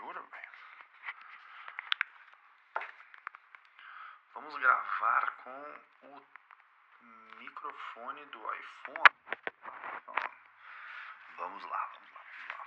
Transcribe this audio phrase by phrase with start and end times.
[0.00, 0.50] gordura, velho.
[4.34, 5.60] Vamos gravar com
[6.06, 6.20] o
[7.38, 9.14] microfone do iPhone.
[9.62, 10.14] Vamos lá,
[11.38, 12.60] vamos lá, vamos lá.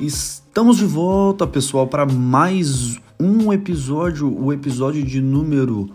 [0.00, 2.98] Estamos de volta, pessoal, para mais
[3.48, 5.88] um episódio, o episódio de número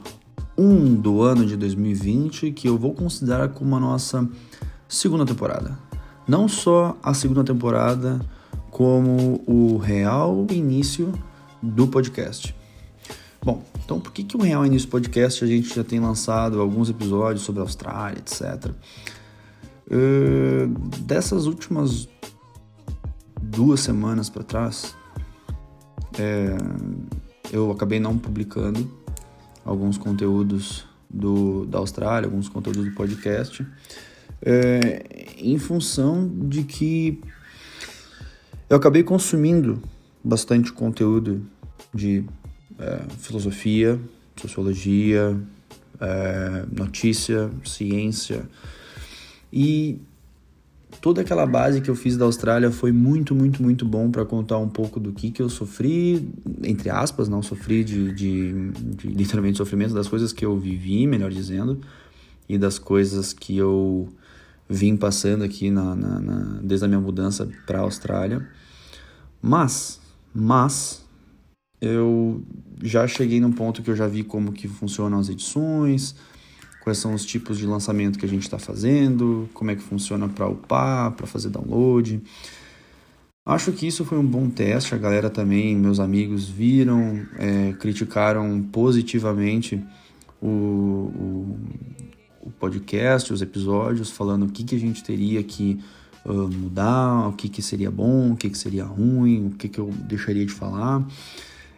[0.58, 4.28] 1 do ano de 2020, que eu vou considerar como a nossa
[4.88, 5.78] segunda temporada.
[6.28, 8.20] Não só a segunda temporada,
[8.72, 11.14] como o real início
[11.62, 12.56] do podcast.
[13.40, 16.60] Bom, então por que, que o real início do podcast a gente já tem lançado
[16.60, 18.72] alguns episódios sobre a Austrália, etc.
[19.92, 20.68] Uh,
[21.02, 22.10] dessas últimas
[23.40, 24.96] duas semanas para trás,
[26.18, 26.58] é,
[27.52, 28.90] eu acabei não publicando
[29.66, 33.66] alguns conteúdos do, da Austrália, alguns conteúdos do podcast,
[34.42, 37.22] é, em função de que
[38.70, 39.82] eu acabei consumindo
[40.24, 41.46] bastante conteúdo
[41.94, 42.26] de
[42.80, 44.00] é, filosofia,
[44.36, 45.38] sociologia,
[46.00, 48.50] é, notícia, ciência
[49.52, 50.02] e
[51.04, 54.58] toda aquela base que eu fiz da Austrália foi muito, muito, muito bom para contar
[54.58, 56.30] um pouco do que, que eu sofri,
[56.64, 61.30] entre aspas, não sofri de, de, de, literalmente sofrimento, das coisas que eu vivi, melhor
[61.30, 61.82] dizendo,
[62.48, 64.08] e das coisas que eu
[64.70, 68.48] vim passando aqui na, na, na desde a minha mudança para a Austrália.
[69.42, 70.00] Mas,
[70.34, 71.06] mas,
[71.82, 72.42] eu
[72.82, 76.16] já cheguei num ponto que eu já vi como que funcionam as edições,
[76.84, 80.28] quais são os tipos de lançamento que a gente está fazendo, como é que funciona
[80.28, 82.22] para upar, para fazer download.
[83.46, 88.62] Acho que isso foi um bom teste, a galera também, meus amigos viram, é, criticaram
[88.62, 89.82] positivamente
[90.42, 91.60] o, o,
[92.42, 95.80] o, podcast, os episódios, falando o que, que a gente teria que
[96.26, 99.80] uh, mudar, o que, que seria bom, o que, que seria ruim, o que, que
[99.80, 101.06] eu deixaria de falar.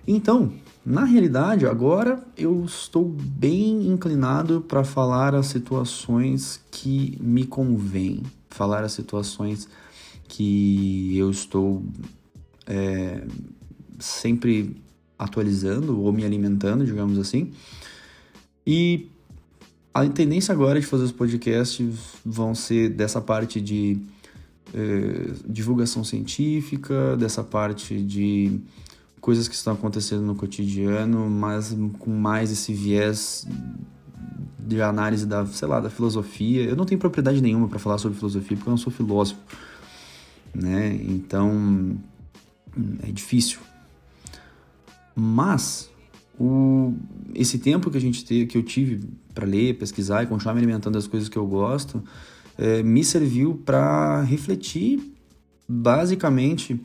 [0.07, 0.51] Então,
[0.85, 8.83] na realidade, agora eu estou bem inclinado para falar as situações que me convêm, falar
[8.83, 9.67] as situações
[10.27, 11.83] que eu estou
[12.67, 13.23] é,
[13.97, 14.79] sempre
[15.17, 17.51] atualizando ou me alimentando, digamos assim.
[18.65, 19.07] E
[19.91, 23.97] a tendência agora de fazer os podcasts vão ser dessa parte de
[24.71, 28.59] é, divulgação científica, dessa parte de
[29.25, 33.47] coisas que estão acontecendo no cotidiano, mas com mais esse viés
[34.59, 36.61] de análise da, sei lá, da filosofia.
[36.61, 39.39] Eu não tenho propriedade nenhuma para falar sobre filosofia porque eu não sou filósofo,
[40.53, 40.95] né?
[41.01, 41.97] Então
[43.01, 43.57] é difícil.
[45.15, 45.89] Mas
[46.39, 46.93] o,
[47.33, 50.59] esse tempo que a gente te, que eu tive para ler, pesquisar e continuar me
[50.59, 52.03] alimentando das coisas que eu gosto,
[52.59, 55.01] é, me serviu para refletir
[55.67, 56.79] basicamente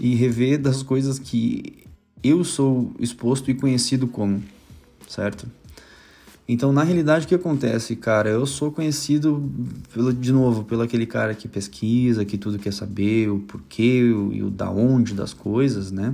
[0.00, 1.84] e rever das coisas que
[2.22, 4.42] eu sou exposto e conhecido como,
[5.06, 5.46] certo?
[6.48, 8.28] Então, na realidade, o que acontece, cara?
[8.28, 9.48] Eu sou conhecido,
[9.94, 14.00] pelo, de novo, pelo aquele cara que pesquisa, que tudo quer saber, o porquê
[14.32, 16.12] e o da onde das coisas, né?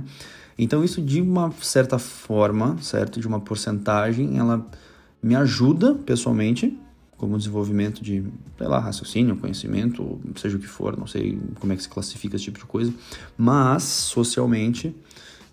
[0.55, 3.19] Então, isso de uma certa forma, certo?
[3.19, 4.63] De uma porcentagem, ela
[5.23, 6.77] me ajuda pessoalmente,
[7.17, 8.23] como desenvolvimento de,
[8.57, 12.35] sei lá, raciocínio, conhecimento, seja o que for, não sei como é que se classifica
[12.35, 12.93] esse tipo de coisa,
[13.35, 14.95] mas socialmente,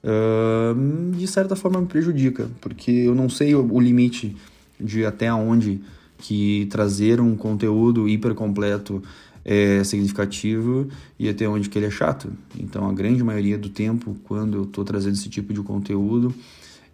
[0.05, 4.37] uh, de certa forma, me prejudica, porque eu não sei o, o limite
[4.79, 5.81] de até onde
[6.19, 9.03] que trazer um conteúdo hiper completo
[9.45, 10.89] é significativo
[11.19, 12.31] e até onde que ele é chato.
[12.59, 16.35] Então, a grande maioria do tempo, quando eu estou trazendo esse tipo de conteúdo,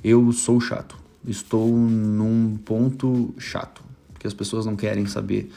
[0.02, 0.96] eu sou chato.
[1.26, 3.89] Estou num ponto chato
[4.20, 5.50] que as pessoas não querem saber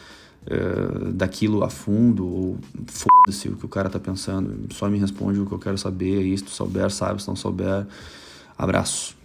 [0.48, 2.57] uh, daquilo a fundo, ou
[2.88, 6.24] foda-se o que o cara tá pensando, só me responde o que eu quero saber,
[6.25, 7.86] e se tu souber, sabe, se não souber,
[8.57, 9.15] abraço.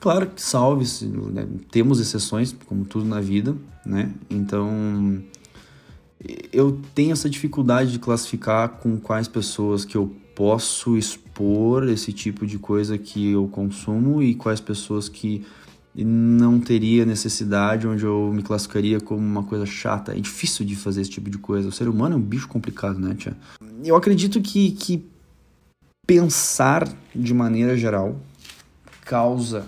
[0.00, 1.46] Claro que salve-se, né?
[1.70, 4.12] temos exceções, como tudo na vida, né?
[4.30, 5.22] Então,
[6.52, 12.46] eu tenho essa dificuldade de classificar com quais pessoas que eu posso expor esse tipo
[12.46, 15.44] de coisa que eu consumo e quais pessoas que
[15.94, 20.12] e não teria necessidade, onde eu me classificaria como uma coisa chata.
[20.12, 21.68] É difícil de fazer esse tipo de coisa.
[21.68, 23.36] O ser humano é um bicho complicado, né, tia?
[23.84, 25.04] Eu acredito que, que
[26.06, 28.18] pensar de maneira geral
[29.04, 29.66] causa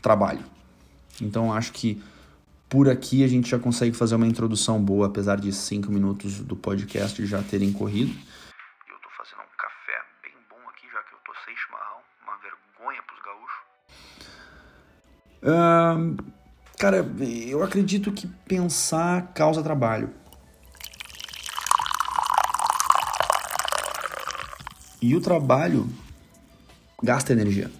[0.00, 0.44] trabalho.
[1.20, 2.00] Então acho que
[2.68, 6.54] por aqui a gente já consegue fazer uma introdução boa, apesar de cinco minutos do
[6.54, 8.14] podcast já terem corrido.
[16.78, 17.06] Cara,
[17.46, 20.10] eu acredito que pensar causa trabalho.
[25.02, 25.88] E o trabalho
[27.02, 27.70] gasta energia.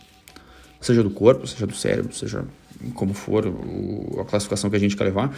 [0.80, 2.44] Seja do corpo, seja do cérebro, seja
[2.94, 3.44] como for
[4.18, 5.34] a classificação que a gente quer levar,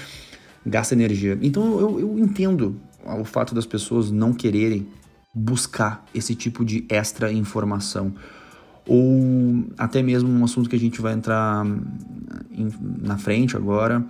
[0.64, 1.36] gasta energia.
[1.42, 4.86] Então eu, eu entendo o fato das pessoas não quererem
[5.34, 8.14] buscar esse tipo de extra informação.
[8.86, 11.64] Ou até mesmo um assunto que a gente vai entrar
[13.00, 14.04] na frente agora,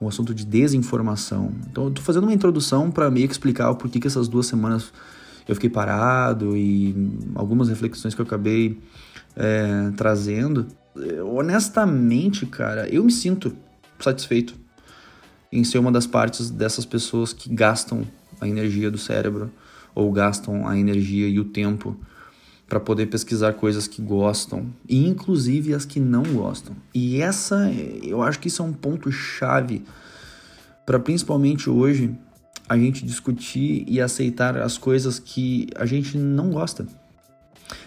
[0.00, 1.52] um assunto de desinformação.
[1.70, 4.46] Então eu tô fazendo uma introdução para meio que explicar o porquê que essas duas
[4.46, 4.92] semanas
[5.48, 6.94] eu fiquei parado e
[7.34, 8.78] algumas reflexões que eu acabei
[9.36, 10.66] é, trazendo.
[11.34, 13.54] Honestamente, cara, eu me sinto
[14.00, 14.54] satisfeito
[15.52, 18.02] em ser uma das partes dessas pessoas que gastam
[18.40, 19.50] a energia do cérebro
[19.94, 21.96] ou gastam a energia e o tempo
[22.68, 26.74] para poder pesquisar coisas que gostam, e inclusive as que não gostam.
[26.92, 27.70] E essa,
[28.02, 29.84] eu acho que isso é um ponto chave
[30.84, 32.16] para principalmente hoje
[32.68, 36.86] a gente discutir e aceitar as coisas que a gente não gosta.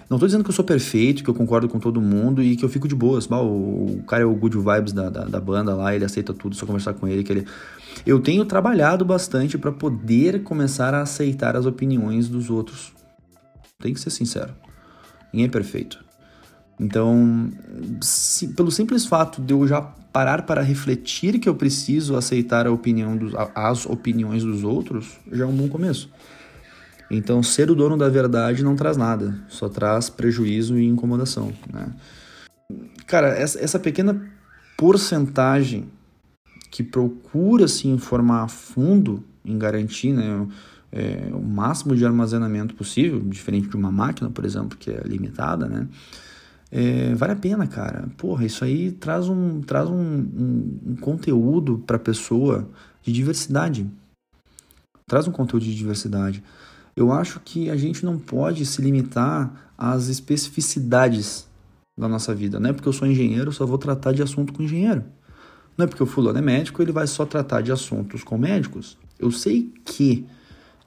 [0.09, 2.65] Não estou dizendo que eu sou perfeito, que eu concordo com todo mundo e que
[2.65, 3.27] eu fico de boas.
[3.29, 6.65] o, cara é o good vibes da, da, da, banda lá, ele aceita tudo, só
[6.65, 7.45] conversar com ele que ele...
[8.05, 12.91] Eu tenho trabalhado bastante para poder começar a aceitar as opiniões dos outros.
[13.79, 14.53] Tem que ser sincero.
[15.31, 16.03] Ninguém é perfeito.
[16.79, 17.51] Então,
[18.01, 22.71] se, pelo simples fato de eu já parar para refletir que eu preciso aceitar a
[22.71, 26.09] opinião dos, as opiniões dos outros, já é um bom começo.
[27.11, 31.51] Então, ser o dono da verdade não traz nada, só traz prejuízo e incomodação.
[31.71, 31.87] Né?
[33.07, 34.29] Cara, essa, essa pequena
[34.77, 35.89] porcentagem
[36.71, 40.47] que procura se informar a fundo em garantir né,
[40.91, 45.68] é, o máximo de armazenamento possível, diferente de uma máquina, por exemplo, que é limitada,
[45.68, 45.88] né?
[46.71, 48.07] É, vale a pena, cara.
[48.18, 52.69] Porra, isso aí traz um, traz um, um, um conteúdo para a pessoa
[53.01, 53.89] de diversidade.
[55.07, 56.44] Traz um conteúdo de diversidade.
[56.95, 61.47] Eu acho que a gente não pode se limitar às especificidades
[61.97, 62.59] da nossa vida.
[62.59, 65.03] Não é porque eu sou engenheiro, eu só vou tratar de assunto com engenheiro.
[65.77, 68.97] Não é porque o fulano é médico, ele vai só tratar de assuntos com médicos.
[69.18, 70.25] Eu sei que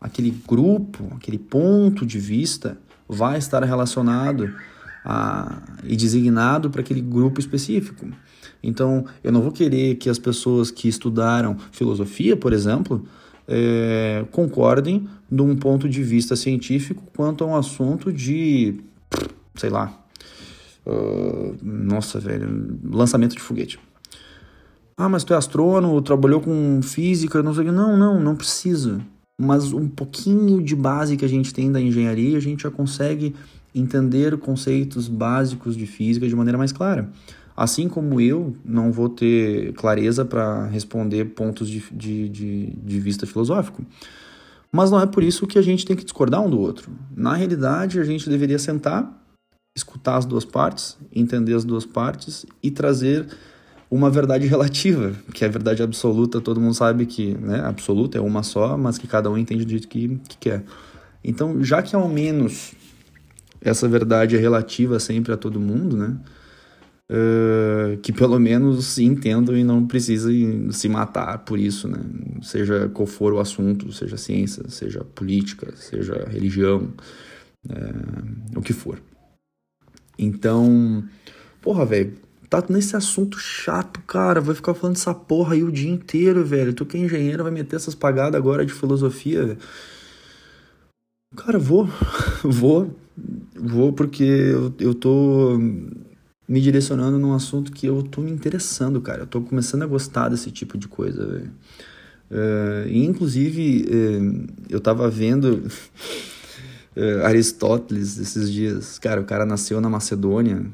[0.02, 2.76] aquele grupo, aquele ponto de vista
[3.08, 4.52] vai estar relacionado
[5.04, 8.06] a, e designado para aquele grupo específico.
[8.62, 13.04] Então, eu não vou querer que as pessoas que estudaram filosofia, por exemplo,
[13.46, 18.80] é, concordem de um ponto de vista científico quanto a um assunto de,
[19.54, 19.92] sei lá,
[20.86, 23.80] uh, nossa, velho, lançamento de foguete.
[24.96, 27.72] Ah, mas tu é astrônomo, trabalhou com física, não sei o que.
[27.72, 29.00] Não, não, não precisa.
[29.42, 33.34] Mas um pouquinho de base que a gente tem da engenharia, a gente já consegue
[33.74, 37.10] entender conceitos básicos de física de maneira mais clara.
[37.56, 43.26] Assim como eu não vou ter clareza para responder pontos de, de, de, de, vista
[43.26, 43.84] filosófico.
[44.70, 46.90] Mas não é por isso que a gente tem que discordar um do outro.
[47.14, 49.22] Na realidade, a gente deveria sentar,
[49.76, 53.26] escutar as duas partes, entender as duas partes e trazer
[53.92, 58.20] uma verdade relativa, que é a verdade absoluta, todo mundo sabe que né, absoluta é
[58.22, 60.64] uma só, mas que cada um entende do jeito que, que quer.
[61.22, 62.72] Então, já que ao menos
[63.60, 66.16] essa verdade é relativa sempre a todo mundo, né?
[67.10, 71.98] Uh, que pelo menos entendam e não precisem se matar por isso, né?
[72.40, 76.88] Seja qual for o assunto, seja ciência, seja política, seja religião,
[77.66, 78.98] uh, o que for.
[80.18, 81.04] Então,
[81.60, 82.14] porra, velho,
[82.60, 86.74] tá nesse assunto chato, cara, vai ficar falando essa porra aí o dia inteiro, velho.
[86.74, 89.58] Tu que é engenheiro vai meter essas pagadas agora de filosofia, velho.
[91.34, 91.88] Cara, vou,
[92.44, 92.94] vou,
[93.56, 95.58] vou porque eu, eu tô
[96.46, 99.22] me direcionando num assunto que eu tô me interessando, cara.
[99.22, 101.50] Eu tô começando a gostar desse tipo de coisa, velho.
[102.30, 105.62] Uh, e inclusive, uh, eu tava vendo
[106.96, 108.98] uh, Aristóteles esses dias.
[108.98, 110.66] Cara, o cara nasceu na Macedônia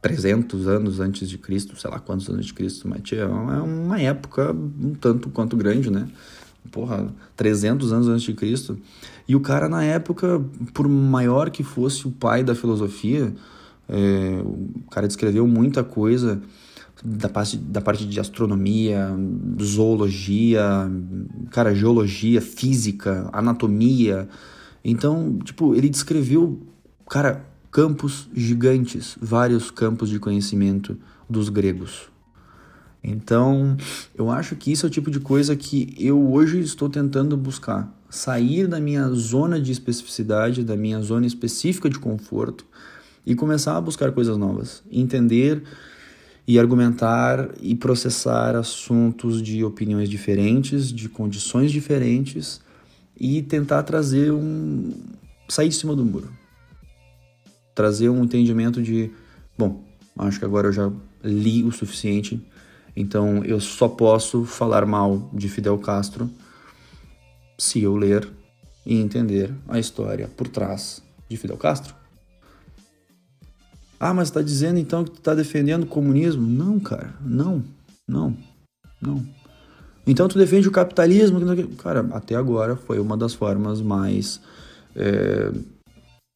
[0.00, 4.52] 300 anos antes de Cristo, sei lá quantos anos de Cristo, mas é uma época
[4.52, 6.08] um tanto quanto grande, né?
[6.70, 8.78] porra, 300 anos antes de Cristo.
[9.28, 10.42] E o cara, na época,
[10.72, 13.32] por maior que fosse o pai da filosofia,
[13.88, 16.40] é, o cara descreveu muita coisa
[17.04, 19.10] da parte, da parte de astronomia,
[19.62, 20.90] zoologia,
[21.50, 24.28] cara, geologia, física, anatomia.
[24.84, 26.60] Então, tipo, ele descreveu,
[27.08, 27.44] cara,
[27.74, 30.96] campos gigantes, vários campos de conhecimento
[31.28, 32.02] dos gregos.
[33.02, 33.76] Então,
[34.14, 37.92] eu acho que isso é o tipo de coisa que eu hoje estou tentando buscar.
[38.08, 42.64] Sair da minha zona de especificidade, da minha zona específica de conforto
[43.26, 44.84] e começar a buscar coisas novas.
[44.88, 45.64] Entender
[46.46, 52.60] e argumentar e processar assuntos de opiniões diferentes, de condições diferentes
[53.18, 54.92] e tentar trazer um
[55.48, 56.43] sair de cima do muro.
[57.74, 59.10] Trazer um entendimento de,
[59.58, 59.82] bom,
[60.18, 60.90] acho que agora eu já
[61.22, 62.40] li o suficiente,
[62.94, 66.30] então eu só posso falar mal de Fidel Castro
[67.58, 68.28] se eu ler
[68.86, 71.94] e entender a história por trás de Fidel Castro.
[73.98, 76.46] Ah, mas está dizendo então que está defendendo o comunismo?
[76.46, 77.64] Não, cara, não,
[78.06, 78.36] não,
[79.00, 79.24] não.
[80.06, 81.40] Então tu defende o capitalismo?
[81.78, 84.40] Cara, até agora foi uma das formas mais
[84.94, 85.50] é,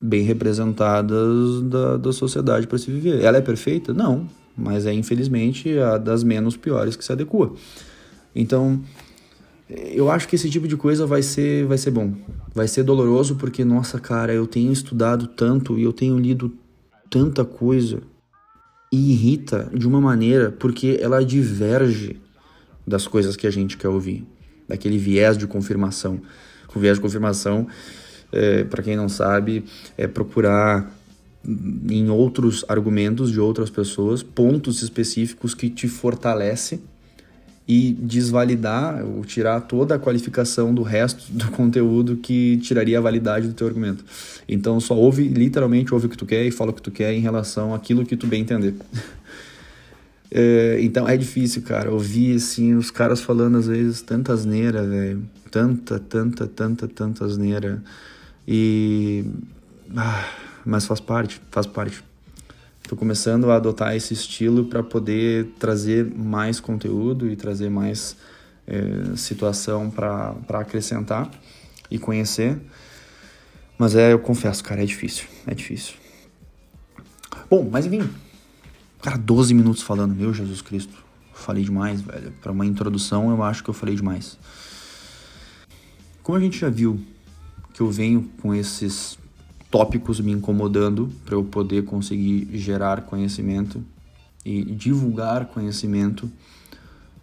[0.00, 3.22] bem representadas da, da sociedade para se viver.
[3.22, 3.92] Ela é perfeita?
[3.92, 7.52] Não, mas é infelizmente a das menos piores que se adequa.
[8.34, 8.80] Então,
[9.68, 12.14] eu acho que esse tipo de coisa vai ser, vai ser bom.
[12.54, 16.52] Vai ser doloroso porque, nossa, cara, eu tenho estudado tanto e eu tenho lido
[17.10, 18.00] tanta coisa
[18.90, 22.20] e irrita de uma maneira porque ela diverge
[22.86, 24.26] das coisas que a gente quer ouvir,
[24.66, 26.20] daquele viés de confirmação.
[26.74, 27.66] O viés de confirmação,
[28.32, 29.64] é, para quem não sabe,
[29.96, 30.92] é procurar
[31.88, 36.80] em outros argumentos de outras pessoas pontos específicos que te fortalecem
[37.66, 43.46] e desvalidar ou tirar toda a qualificação do resto do conteúdo que tiraria a validade
[43.46, 44.02] do teu argumento.
[44.48, 47.12] Então só ouve, literalmente ouve o que tu quer e fala o que tu quer
[47.12, 48.74] em relação àquilo que tu bem entender.
[50.32, 55.22] é, então é difícil, cara, ouvir assim os caras falando às vezes tanta asneira, velho.
[55.50, 57.82] Tanta, tanta, tanta, tanta asneira.
[58.50, 59.26] E.
[59.94, 60.26] Ah,
[60.64, 62.02] mas faz parte, faz parte.
[62.82, 68.16] Estou começando a adotar esse estilo para poder trazer mais conteúdo e trazer mais
[68.66, 71.30] é, situação para acrescentar
[71.90, 72.58] e conhecer.
[73.76, 75.26] Mas é, eu confesso, cara, é difícil.
[75.46, 75.96] É difícil.
[77.50, 78.08] Bom, mas enfim.
[79.02, 80.14] Cara, 12 minutos falando.
[80.14, 81.04] Meu Jesus Cristo.
[81.34, 82.32] Falei demais, velho.
[82.40, 84.38] Para uma introdução, eu acho que eu falei demais.
[86.22, 86.98] Como a gente já viu
[87.78, 89.16] que eu venho com esses
[89.70, 93.84] tópicos me incomodando para eu poder conseguir gerar conhecimento
[94.44, 96.28] e divulgar conhecimento,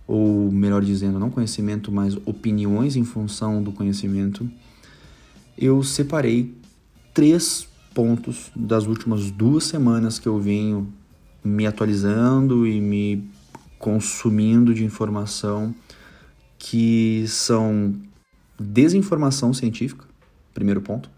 [0.07, 4.49] ou melhor dizendo, não conhecimento, mas opiniões em função do conhecimento,
[5.57, 6.55] eu separei
[7.13, 10.87] três pontos das últimas duas semanas que eu venho
[11.43, 13.29] me atualizando e me
[13.77, 15.75] consumindo de informação
[16.57, 17.93] que são
[18.57, 20.14] desinformação científica,
[20.55, 21.11] primeiro ponto.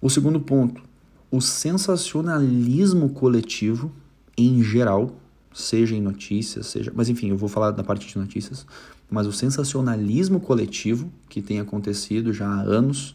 [0.00, 0.82] O segundo ponto,
[1.30, 3.92] o sensacionalismo coletivo
[4.36, 5.14] em geral,
[5.52, 8.66] seja em notícias, seja, mas enfim, eu vou falar da parte de notícias,
[9.10, 13.14] mas o sensacionalismo coletivo que tem acontecido já há anos.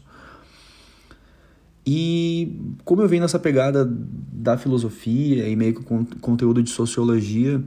[1.86, 5.82] E como eu venho nessa pegada da filosofia e meio que
[6.20, 7.62] conteúdo de sociologia,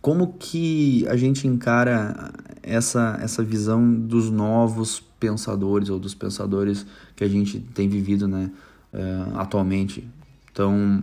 [0.00, 7.24] como que a gente encara essa, essa visão dos novos pensadores ou dos pensadores que
[7.24, 8.50] a gente tem vivido né,
[8.92, 10.06] uh, atualmente.
[10.52, 11.02] Então,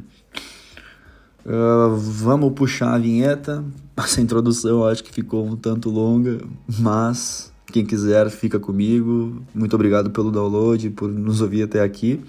[1.46, 3.64] uh, vamos puxar a vinheta.
[3.98, 6.40] Essa introdução eu acho que ficou um tanto longa,
[6.80, 9.44] mas quem quiser fica comigo.
[9.54, 12.22] Muito obrigado pelo download, por nos ouvir até aqui.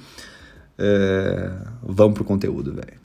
[0.77, 3.05] É, vamos pro conteúdo, velho.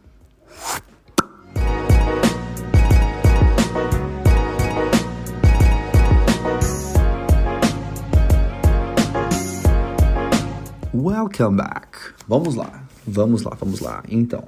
[11.01, 11.98] Welcome back.
[12.27, 14.03] Vamos lá, vamos lá, vamos lá.
[14.10, 14.44] Então,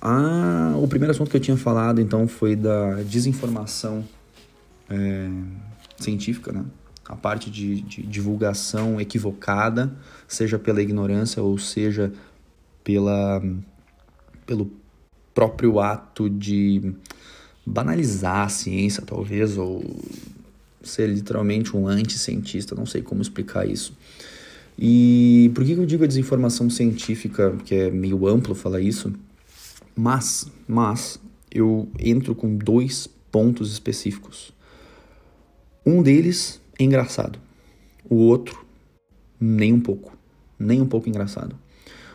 [0.00, 4.02] a, o primeiro assunto que eu tinha falado então foi da desinformação
[4.88, 5.28] é,
[5.98, 6.64] científica, né?
[7.04, 9.94] A parte de, de divulgação equivocada,
[10.26, 12.10] seja pela ignorância ou seja
[12.82, 13.42] pela,
[14.46, 14.70] pelo
[15.34, 16.94] próprio ato de
[17.66, 19.84] banalizar a ciência, talvez, ou
[20.82, 23.94] ser literalmente um anti-cientista, não sei como explicar isso.
[24.82, 29.12] E por que eu digo a desinformação científica, que é meio amplo falar isso?
[29.94, 31.20] Mas, mas
[31.52, 34.54] eu entro com dois pontos específicos.
[35.84, 37.38] Um deles é engraçado,
[38.08, 38.64] o outro
[39.38, 40.16] nem um pouco,
[40.58, 41.54] nem um pouco engraçado.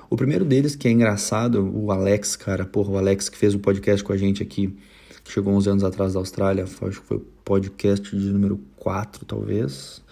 [0.10, 3.60] O primeiro deles que é engraçado, o Alex, cara, porra, o Alex que fez o
[3.60, 4.76] podcast com a gente aqui,
[5.24, 9.24] que chegou uns anos atrás da Austrália, acho que foi o podcast de número 4,
[9.24, 10.04] talvez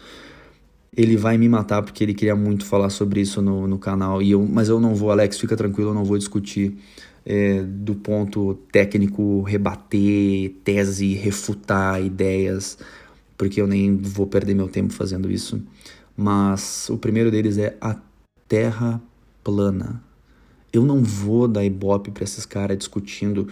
[0.96, 4.22] ele vai me matar porque ele queria muito falar sobre isso no, no canal.
[4.22, 6.78] E eu, mas eu não vou, Alex, fica tranquilo, eu não vou discutir
[7.26, 12.78] é, do ponto técnico, rebater tese, refutar ideias,
[13.38, 15.62] porque eu nem vou perder meu tempo fazendo isso.
[16.16, 17.96] Mas o primeiro deles é a
[18.48, 19.02] Terra
[19.44, 20.04] plana.
[20.72, 23.48] Eu não vou dar ibope para esses caras discutindo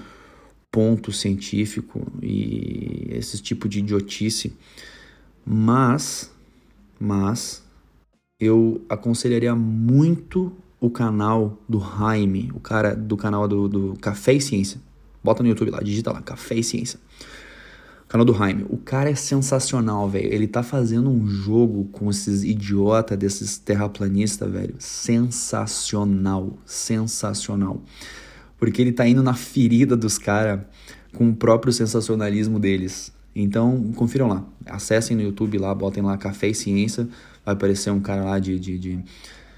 [0.71, 4.53] ponto científico e esse tipo de idiotice,
[5.45, 6.30] mas,
[7.01, 7.63] mas
[8.39, 14.41] eu aconselharia muito o canal do Jaime, o cara do canal do, do Café e
[14.41, 14.79] Ciência.
[15.23, 16.99] Bota no YouTube lá, digita lá, Café e Ciência.
[18.07, 18.65] Canal do Jaime.
[18.69, 20.31] O cara é sensacional, velho.
[20.31, 24.75] Ele tá fazendo um jogo com esses idiota desses terraplanistas, velho.
[24.77, 26.57] Sensacional.
[26.65, 27.81] Sensacional.
[28.59, 30.59] Porque ele tá indo na ferida dos caras
[31.15, 33.11] com o próprio sensacionalismo deles.
[33.35, 34.45] Então, confiram lá.
[34.65, 37.07] Acessem no YouTube lá, botem lá Café e Ciência.
[37.45, 38.97] Vai aparecer um cara lá de, de, de,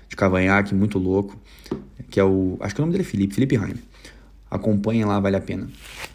[0.10, 1.40] de cavanhaque muito louco.
[2.10, 2.58] Que é o.
[2.60, 3.82] Acho que o nome dele é Felipe, Felipe Jaime.
[4.50, 5.68] Acompanhem lá, vale a pena.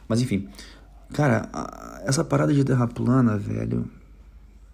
[0.09, 0.49] Mas enfim.
[1.12, 1.49] Cara,
[2.05, 3.91] essa parada de terra plana, velho.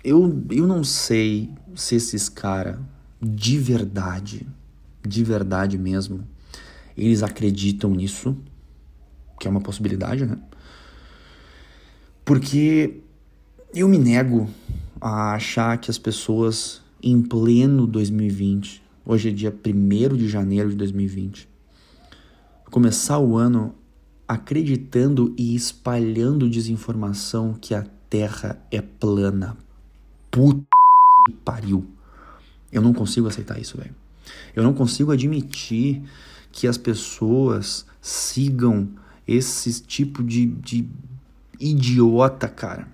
[0.02, 2.76] Eu, eu não sei se esses caras,
[3.22, 4.46] de verdade,
[5.02, 6.22] de verdade mesmo,
[6.96, 8.36] eles acreditam nisso,
[9.40, 10.36] que é uma possibilidade, né?
[12.24, 13.00] Porque
[13.74, 14.48] eu me nego
[15.00, 20.76] a achar que as pessoas em pleno 2020, hoje é dia 1 de janeiro de
[20.76, 21.46] 2020,
[22.70, 23.74] começar o ano
[24.26, 29.56] acreditando e espalhando desinformação que a Terra é plana.
[30.30, 30.64] Puta
[31.26, 31.84] que pariu.
[32.72, 33.94] Eu não consigo aceitar isso, velho.
[34.56, 36.02] Eu não consigo admitir
[36.50, 38.88] que as pessoas sigam
[39.26, 40.88] esse tipo de, de
[41.60, 42.88] idiota, cara,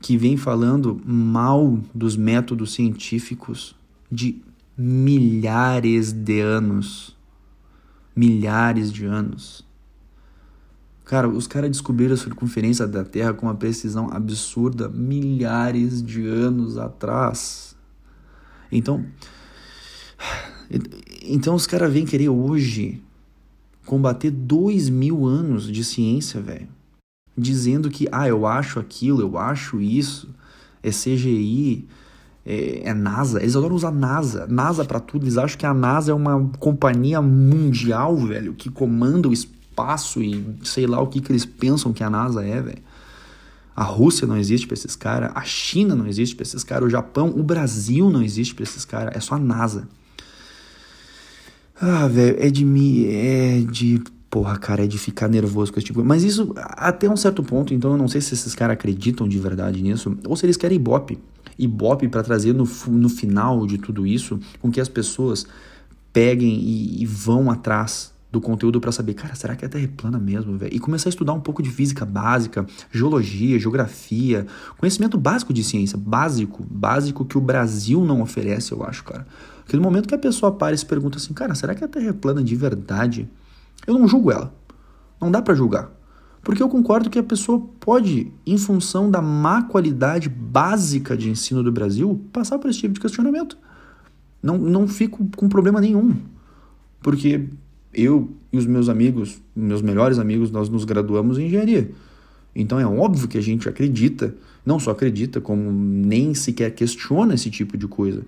[0.00, 3.76] que vem falando mal dos métodos científicos
[4.10, 4.42] de
[4.76, 7.16] milhares de anos.
[8.16, 9.64] Milhares de anos.
[11.04, 16.78] Cara, os caras descobriram a circunferência da Terra com uma precisão absurda milhares de anos
[16.78, 17.76] atrás.
[18.70, 19.04] Então,
[21.22, 23.02] então os caras vêm querer hoje
[23.84, 26.68] combater dois mil anos de ciência, velho.
[27.40, 30.28] Dizendo que, ah, eu acho aquilo, eu acho isso,
[30.82, 31.88] é CGI,
[32.44, 33.40] é, é NASA.
[33.40, 34.46] Eles adoram usar NASA.
[34.46, 35.24] NASA para tudo.
[35.24, 40.56] Eles acham que a NASA é uma companhia mundial, velho, que comanda o espaço e
[40.64, 42.82] sei lá o que, que eles pensam que a NASA é, velho.
[43.74, 46.90] A Rússia não existe para esses caras, a China não existe para esses caras, o
[46.90, 49.88] Japão, o Brasil não existe para esses caras, é só a NASA.
[51.80, 53.06] Ah, velho, é de me.
[53.06, 54.02] É de.
[54.30, 56.04] Porra, cara, é de ficar nervoso com esse tipo.
[56.04, 59.36] Mas isso até um certo ponto, então eu não sei se esses caras acreditam de
[59.38, 61.18] verdade nisso, ou se eles querem ibope.
[61.58, 65.46] Ibope para trazer no, no final de tudo isso com que as pessoas
[66.12, 69.88] peguem e, e vão atrás do conteúdo para saber, cara, será que a Terra é
[69.88, 70.72] plana mesmo, velho?
[70.72, 74.46] E começar a estudar um pouco de física básica, geologia, geografia,
[74.78, 79.26] conhecimento básico de ciência, básico, básico que o Brasil não oferece, eu acho, cara.
[79.66, 82.10] Aquele momento que a pessoa para e se pergunta assim, cara, será que a Terra
[82.10, 83.28] é plana de verdade?
[83.86, 84.54] Eu não julgo ela.
[85.20, 85.90] Não dá para julgar.
[86.42, 91.62] Porque eu concordo que a pessoa pode, em função da má qualidade básica de ensino
[91.62, 93.58] do Brasil, passar por esse tipo de questionamento.
[94.42, 96.16] Não, não fico com problema nenhum.
[97.02, 97.46] Porque
[97.92, 101.90] eu e os meus amigos, meus melhores amigos, nós nos graduamos em engenharia.
[102.54, 107.50] Então é óbvio que a gente acredita, não só acredita, como nem sequer questiona esse
[107.50, 108.24] tipo de coisa.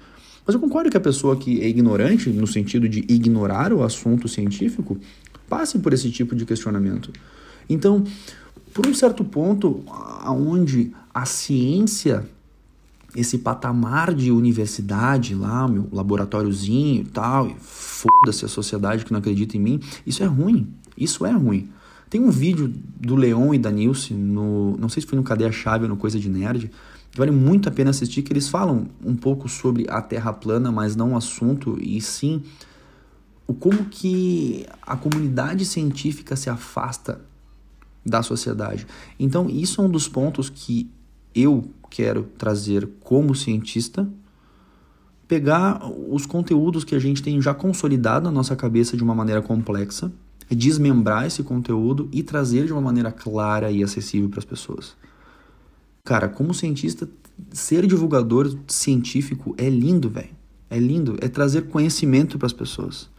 [0.47, 4.29] Mas eu concordo que a pessoa que é ignorante, no sentido de ignorar o assunto
[4.29, 4.99] científico,
[5.53, 7.13] passe por esse tipo de questionamento.
[7.69, 8.03] Então,
[8.73, 9.83] por um certo ponto,
[10.23, 12.27] aonde a ciência
[13.15, 19.19] esse patamar de universidade lá, meu laboratóriozinho e tal, e foda-se a sociedade que não
[19.19, 20.67] acredita em mim, isso é ruim.
[20.97, 21.69] Isso é ruim.
[22.09, 25.45] Tem um vídeo do Leon e da Nilce, no, não sei se foi no Cadê
[25.45, 26.71] a Chave ou no Coisa de Nerd,
[27.11, 30.73] que vale muito a pena assistir, que eles falam um pouco sobre a Terra plana,
[30.73, 32.43] mas não o assunto, e sim
[33.53, 37.21] o como que a comunidade científica se afasta
[38.05, 38.87] da sociedade.
[39.19, 40.91] Então, isso é um dos pontos que
[41.35, 44.09] eu quero trazer como cientista,
[45.29, 49.43] pegar os conteúdos que a gente tem já consolidado na nossa cabeça de uma maneira
[49.43, 50.11] complexa,
[50.51, 54.97] desmembrar esse conteúdo e trazer de uma maneira clara e acessível para as pessoas.
[56.05, 57.09] Cara, como cientista,
[57.53, 60.31] ser divulgador científico é lindo, velho.
[60.71, 63.13] É lindo, é trazer conhecimento para as pessoas.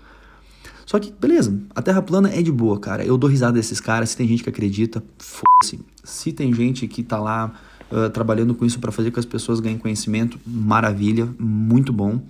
[0.85, 3.05] Só que, beleza, a Terra plana é de boa, cara.
[3.05, 5.79] Eu dou risada desses caras, se tem gente que acredita, foda-se.
[6.03, 7.53] Se tem gente que tá lá
[7.91, 12.21] uh, trabalhando com isso para fazer com que as pessoas ganhem conhecimento, maravilha, muito bom.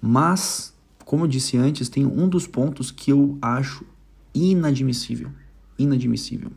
[0.00, 0.74] Mas,
[1.04, 3.84] como eu disse antes, tem um dos pontos que eu acho
[4.34, 5.30] inadmissível.
[5.78, 6.50] Inadmissível.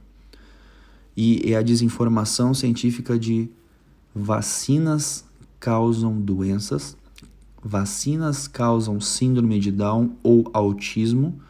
[1.18, 3.50] E é a desinformação científica de
[4.14, 5.26] vacinas
[5.60, 6.98] causam doenças,
[7.66, 11.42] vacinas causam síndrome de Down ou autismo.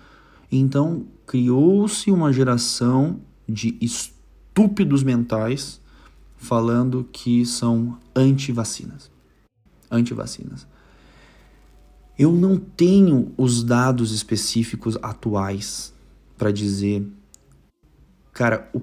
[0.49, 5.81] Então, criou-se uma geração de estúpidos mentais
[6.37, 9.11] falando que são anti-vacinas.
[9.91, 10.65] Anti-vacinas.
[12.17, 15.93] Eu não tenho os dados específicos atuais
[16.37, 17.05] para dizer,
[18.31, 18.81] cara, o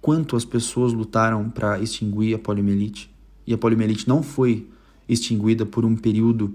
[0.00, 3.12] quanto as pessoas lutaram para extinguir a poliomielite.
[3.44, 4.68] E a poliomielite não foi
[5.08, 6.54] extinguida por um período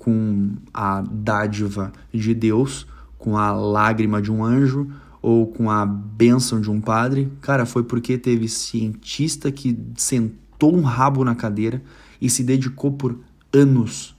[0.00, 2.86] com a dádiva de Deus,
[3.18, 7.30] com a lágrima de um anjo ou com a bênção de um padre.
[7.42, 11.82] Cara, foi porque teve cientista que sentou um rabo na cadeira
[12.18, 13.18] e se dedicou por
[13.52, 14.16] anos,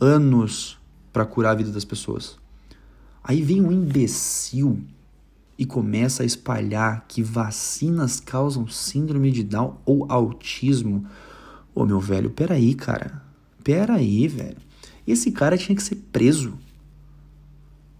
[0.00, 0.78] anos
[1.12, 2.36] para curar a vida das pessoas.
[3.22, 4.80] Aí vem um imbecil
[5.58, 11.04] e começa a espalhar que vacinas causam síndrome de Down ou autismo.
[11.74, 13.20] Ô meu velho, peraí, cara.
[13.64, 14.63] Peraí, velho.
[15.06, 16.54] Esse cara tinha que ser preso.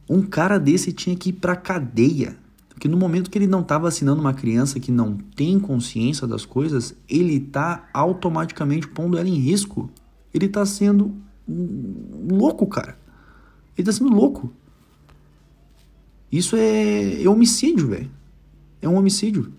[0.09, 2.37] Um cara desse tinha que ir pra cadeia.
[2.69, 6.45] Porque no momento que ele não tá vacinando uma criança que não tem consciência das
[6.45, 9.91] coisas, ele tá automaticamente pondo ela em risco.
[10.33, 11.15] Ele tá sendo
[11.49, 12.99] louco, cara.
[13.77, 14.53] Ele tá sendo louco.
[16.31, 18.11] Isso é, é homicídio, velho.
[18.83, 19.53] É um homicídio.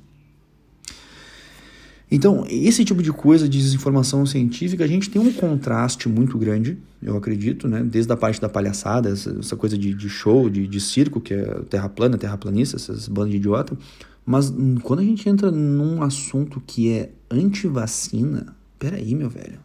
[2.15, 6.77] Então, esse tipo de coisa de desinformação científica, a gente tem um contraste muito grande,
[7.03, 7.83] eu acredito, né?
[7.83, 11.43] Desde a parte da palhaçada, essa, coisa de, de, show, de, de circo, que é
[11.69, 13.77] terra plana, terraplanista, essas bandas de idiota.
[14.25, 14.49] Mas
[14.81, 19.59] quando a gente entra num assunto que é anti-vacina, peraí, meu velho.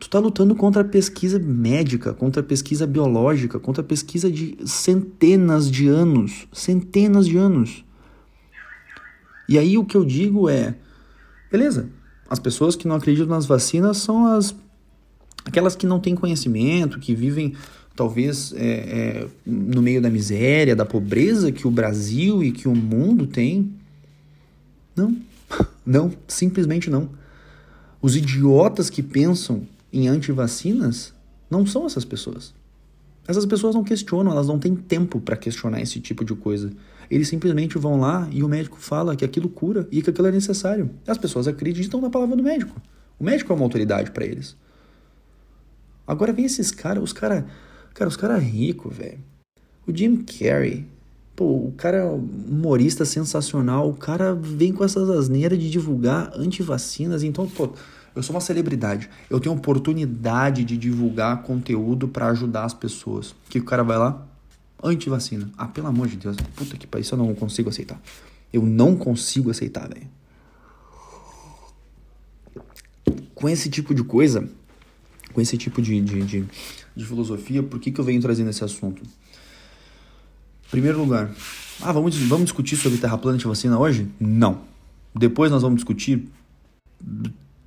[0.00, 4.58] Tu tá lutando contra a pesquisa médica, contra a pesquisa biológica, contra a pesquisa de
[4.66, 6.48] centenas de anos.
[6.52, 7.84] Centenas de anos.
[9.48, 10.74] E aí o que eu digo é:
[11.52, 11.90] beleza,
[12.28, 14.54] as pessoas que não acreditam nas vacinas são as
[15.44, 17.54] aquelas que não têm conhecimento, que vivem
[17.94, 22.74] talvez é, é, no meio da miséria, da pobreza que o Brasil e que o
[22.74, 23.70] mundo tem.
[24.96, 25.16] Não,
[25.84, 27.10] não, simplesmente não.
[28.00, 31.12] Os idiotas que pensam em antivacinas
[31.50, 32.54] não são essas pessoas.
[33.28, 36.72] Essas pessoas não questionam, elas não têm tempo para questionar esse tipo de coisa.
[37.12, 40.32] Eles simplesmente vão lá e o médico fala que aquilo cura e que aquilo é
[40.32, 40.88] necessário.
[41.06, 42.80] As pessoas acreditam na palavra do médico.
[43.20, 44.56] O médico é uma autoridade para eles.
[46.06, 47.44] Agora vem esses caras, os caras,
[47.92, 49.18] cara, os caras ricos, velho.
[49.86, 50.86] O Jim Carrey,
[51.36, 56.32] pô, o cara é um humorista sensacional, o cara vem com essas asneiras de divulgar
[56.34, 57.74] antivacinas, então, pô,
[58.16, 59.10] eu sou uma celebridade.
[59.28, 63.32] Eu tenho oportunidade de divulgar conteúdo para ajudar as pessoas.
[63.32, 64.31] O que o cara vai lá?
[64.82, 65.50] Antivacina.
[65.56, 66.36] Ah, pelo amor de Deus.
[66.56, 68.00] Puta que pariu, isso eu não consigo aceitar.
[68.52, 70.08] Eu não consigo aceitar, velho.
[73.34, 74.48] Com esse tipo de coisa,
[75.32, 76.44] com esse tipo de, de, de,
[76.94, 79.02] de filosofia, por que, que eu venho trazendo esse assunto?
[80.70, 81.30] Primeiro lugar,
[81.80, 84.08] ah, vamos, vamos discutir sobre terra plana e vacina hoje?
[84.18, 84.62] Não.
[85.14, 86.28] Depois nós vamos discutir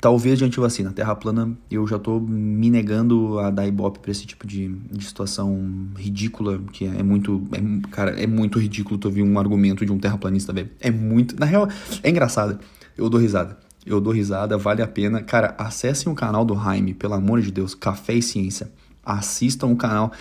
[0.05, 0.91] talvez de antivacina.
[0.91, 5.03] Terra plana, eu já tô me negando a dar ibope pra esse tipo de, de
[5.03, 7.41] situação ridícula, que é, muito.
[7.51, 10.69] É, cara, é muito ridículo tu ouvir um argumento de um terraplanista, velho.
[10.79, 11.39] É muito.
[11.39, 11.67] Na real,
[12.03, 12.59] é engraçado.
[12.95, 13.57] Eu dou risada.
[13.83, 15.23] Eu dou risada, vale a pena.
[15.23, 18.71] Cara, acessem o canal do Jaime, pelo amor de Deus, Café e Ciência.
[19.03, 20.11] Assistam o canal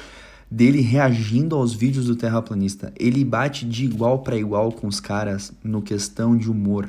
[0.50, 2.90] dele reagindo aos vídeos do terraplanista.
[2.98, 6.88] Ele bate de igual para igual com os caras no questão de humor.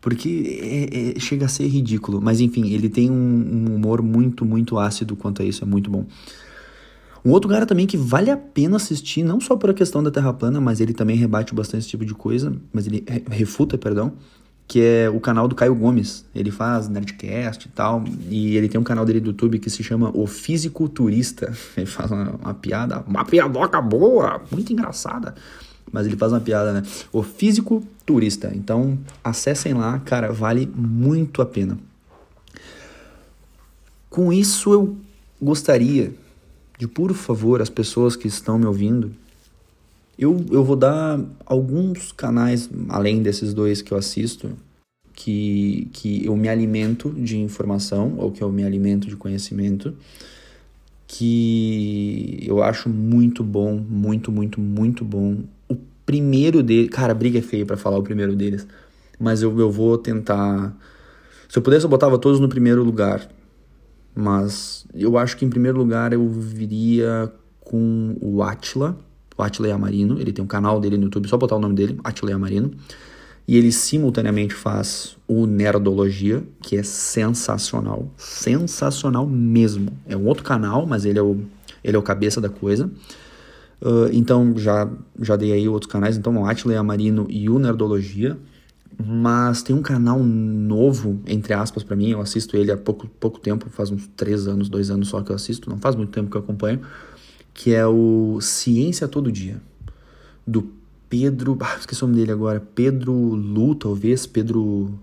[0.00, 2.20] Porque é, é, chega a ser ridículo.
[2.20, 5.90] Mas enfim, ele tem um, um, humor muito, muito ácido quanto a isso, é muito
[5.90, 6.06] bom.
[7.24, 10.12] Um outro cara também que vale a pena assistir, não só por a questão da
[10.12, 14.12] Terra plana, mas ele também rebate bastante esse tipo de coisa, mas ele refuta, perdão,
[14.68, 16.24] que é o canal do Caio Gomes.
[16.32, 19.82] Ele faz Nerdcast e tal, e ele tem um canal dele do YouTube que se
[19.82, 21.52] chama O Fisiculturista.
[21.76, 25.34] Ele faz uma, uma piada, uma piadoca boa, muito engraçada
[25.92, 26.82] mas ele faz uma piada, né?
[27.12, 28.52] O físico turista.
[28.54, 31.78] Então, acessem lá, cara, vale muito a pena.
[34.08, 34.96] Com isso, eu
[35.40, 36.14] gostaria
[36.78, 39.12] de, por favor, as pessoas que estão me ouvindo,
[40.18, 44.50] eu, eu vou dar alguns canais, além desses dois que eu assisto,
[45.12, 49.94] que, que eu me alimento de informação, ou que eu me alimento de conhecimento,
[51.06, 55.38] que eu acho muito bom, muito, muito, muito bom
[56.06, 56.88] primeiro dele.
[56.88, 58.66] Cara, briga é feia para falar o primeiro deles.
[59.18, 60.74] Mas eu, eu vou tentar.
[61.48, 63.28] Se eu pudesse, eu botava todos no primeiro lugar.
[64.14, 68.96] Mas eu acho que em primeiro lugar eu viria com o Atila.
[69.36, 70.18] O Atila Yamarino.
[70.18, 72.70] Ele tem um canal dele no YouTube, só botar o nome dele, Atila Yamarino.
[73.48, 78.10] E ele simultaneamente faz o Nerdologia, que é sensacional.
[78.16, 79.92] Sensacional mesmo.
[80.08, 81.38] É um outro canal, mas ele é o,
[81.84, 82.90] ele é o cabeça da coisa.
[83.80, 88.36] Uh, então já, já dei aí outros canais, então o Atila Amarino e o Nerdologia.
[89.04, 92.10] Mas tem um canal novo, entre aspas, para mim.
[92.10, 95.30] Eu assisto ele há pouco, pouco tempo, faz uns três anos, dois anos só que
[95.30, 95.68] eu assisto.
[95.68, 96.80] Não faz muito tempo que eu acompanho.
[97.52, 99.60] Que é o Ciência Todo Dia.
[100.46, 100.70] Do
[101.10, 101.58] Pedro.
[101.60, 102.58] Ah, esqueci o nome dele agora.
[102.74, 104.26] Pedro Lu, talvez.
[104.26, 104.98] Pedro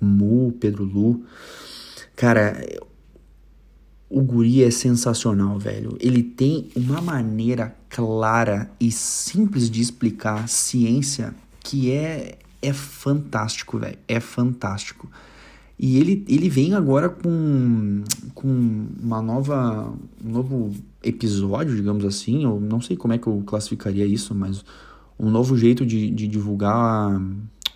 [0.00, 1.22] Mu, Pedro Lu.
[2.16, 2.56] Cara,
[4.10, 5.96] o guri é sensacional, velho.
[6.00, 13.98] Ele tem uma maneira clara e simples de explicar ciência que é é fantástico, velho.
[14.08, 15.08] É fantástico.
[15.78, 18.02] E ele, ele vem agora com,
[18.34, 19.92] com uma nova
[20.24, 24.64] um novo episódio, digamos assim, eu não sei como é que eu classificaria isso, mas
[25.18, 27.22] um novo jeito de, de divulgar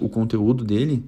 [0.00, 1.04] o conteúdo dele,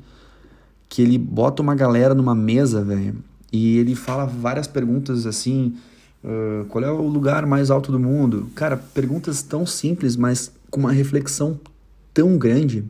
[0.89, 3.17] que ele bota uma galera numa mesa, velho,
[3.55, 5.77] e ele fala várias perguntas assim,
[6.25, 8.51] uh, qual é o lugar mais alto do mundo?
[8.53, 11.61] Cara, perguntas tão simples, mas com uma reflexão
[12.13, 12.85] tão grande,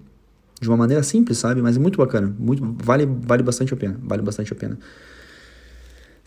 [0.58, 1.60] de uma maneira simples, sabe?
[1.60, 4.78] Mas é muito bacana, muito, vale, vale bastante a pena, vale bastante a pena.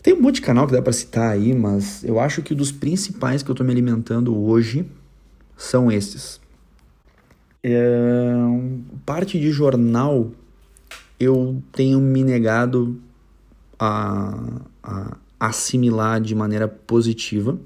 [0.00, 2.70] Tem um monte de canal que dá para citar aí, mas eu acho que dos
[2.70, 4.86] principais que eu tô me alimentando hoje
[5.56, 6.40] são esses.
[7.60, 8.32] É,
[9.04, 10.30] parte de jornal
[11.18, 13.00] eu tenho me negado
[13.78, 17.58] a, a assimilar de maneira positiva,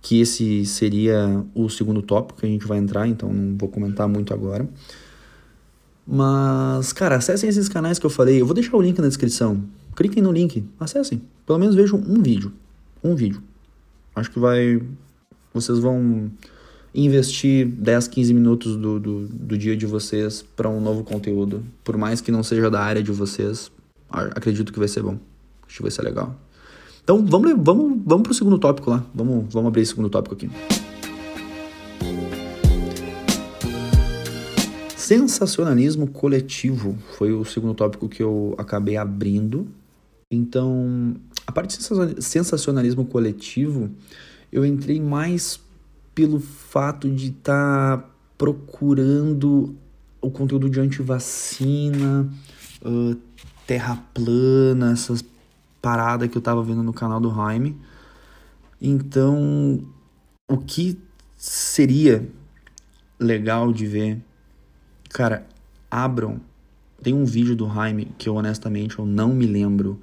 [0.00, 4.08] que esse seria o segundo tópico que a gente vai entrar, então não vou comentar
[4.08, 4.68] muito agora.
[6.06, 8.40] Mas, cara, acessem esses canais que eu falei.
[8.40, 9.64] Eu vou deixar o link na descrição.
[9.96, 11.20] Cliquem no link, acessem.
[11.44, 12.52] Pelo menos vejam um vídeo.
[13.02, 13.42] Um vídeo.
[14.14, 14.80] Acho que vai.
[15.52, 16.30] Vocês vão
[16.94, 21.64] investir 10, 15 minutos do, do, do dia de vocês para um novo conteúdo.
[21.82, 23.70] Por mais que não seja da área de vocês,
[24.10, 25.18] acredito que vai ser bom.
[25.66, 26.34] Acho que vai ser legal.
[27.02, 29.04] Então vamos, vamos, vamos pro segundo tópico lá.
[29.14, 30.50] Vamos, vamos abrir esse segundo tópico aqui.
[34.96, 39.68] Sensacionalismo coletivo foi o segundo tópico que eu acabei abrindo.
[40.28, 41.14] Então,
[41.46, 43.88] a parte de sensacionalismo coletivo,
[44.50, 45.60] eu entrei mais
[46.12, 49.76] pelo fato de estar tá procurando
[50.20, 52.28] o conteúdo de antivacina,
[52.82, 53.16] uh,
[53.66, 55.24] terra plana, essas
[55.82, 57.76] paradas que eu tava vendo no canal do Jaime.
[58.80, 59.82] Então,
[60.48, 60.98] o que
[61.36, 62.28] seria
[63.18, 64.20] legal de ver?
[65.10, 65.46] Cara,
[65.90, 66.40] abram.
[67.02, 70.00] Tem um vídeo do Jaime que eu honestamente eu não me lembro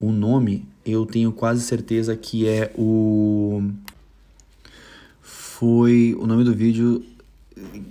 [0.00, 0.66] o nome.
[0.84, 3.62] Eu tenho quase certeza que é o
[5.22, 7.02] foi o nome do vídeo.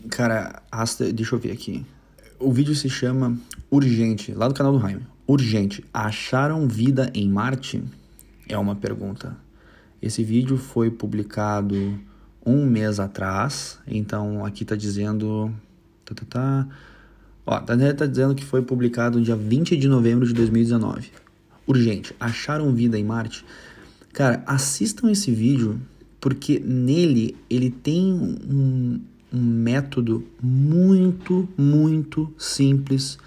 [0.10, 0.62] Cara,
[1.14, 1.86] deixa eu ver aqui.
[2.40, 3.38] O vídeo se chama
[3.70, 5.06] Urgente, lá do canal do Jaime.
[5.28, 5.84] Urgente.
[5.94, 7.84] Acharam vida em Marte?
[8.48, 9.36] É uma pergunta.
[10.02, 12.00] Esse vídeo foi publicado
[12.46, 15.52] um mês atrás, então aqui tá dizendo.
[16.06, 16.68] Tá, tá, tá.
[17.46, 17.76] Ó, tá,
[18.06, 21.12] dizendo que foi publicado dia 20 de novembro de 2019.
[21.66, 22.16] Urgente.
[22.20, 23.44] Acharam vida em Marte?
[24.14, 25.82] Cara, assistam esse vídeo
[26.22, 29.00] porque nele ele tem um,
[29.34, 33.18] um método muito, muito simples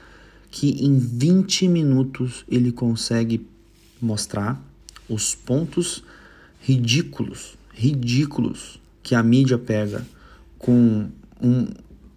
[0.58, 3.46] que em 20 minutos ele consegue
[4.02, 4.60] mostrar
[5.08, 6.02] os pontos
[6.60, 10.04] ridículos, ridículos que a mídia pega
[10.58, 11.06] com
[11.40, 11.68] um,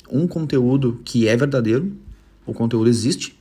[0.10, 1.96] um conteúdo que é verdadeiro,
[2.44, 3.38] o conteúdo existe,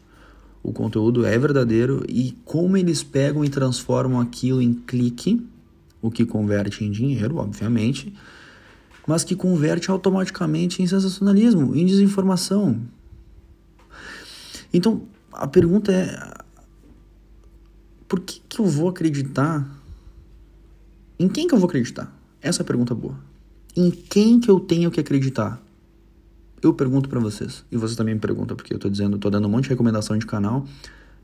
[0.62, 5.42] o conteúdo é verdadeiro e como eles pegam e transformam aquilo em clique
[6.02, 8.12] o que converte em dinheiro, obviamente,
[9.06, 12.78] mas que converte automaticamente em sensacionalismo, em desinformação.
[14.72, 15.02] Então,
[15.32, 16.34] a pergunta é:
[18.08, 19.68] por que, que eu vou acreditar?
[21.18, 22.14] Em quem que eu vou acreditar?
[22.40, 23.14] Essa é a pergunta boa.
[23.76, 25.60] Em quem que eu tenho que acreditar?
[26.62, 29.46] Eu pergunto para vocês, e vocês também me perguntam, porque eu tô dizendo, tô dando
[29.46, 30.66] um monte de recomendação de canal.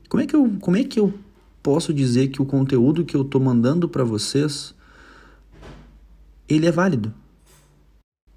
[0.09, 1.13] Como é que eu, como é que eu
[1.61, 4.73] posso dizer que o conteúdo que eu estou mandando para vocês
[6.47, 7.13] ele é válido.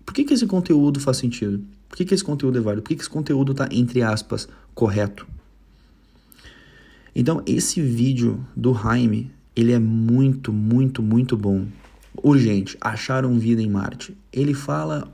[0.04, 1.64] Por que, que esse conteúdo faz sentido?
[1.90, 2.82] Por que, que esse conteúdo é válido?
[2.82, 5.26] Por que, que esse conteúdo está, entre aspas, correto?
[7.14, 11.66] Então, esse vídeo do Jaime, ele é muito, muito, muito bom.
[12.22, 14.16] Urgente, acharam vida em Marte.
[14.32, 15.12] Ele fala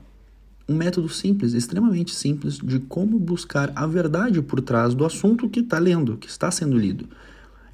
[0.69, 5.61] um método simples, extremamente simples, de como buscar a verdade por trás do assunto que
[5.61, 7.09] está lendo, que está sendo lido.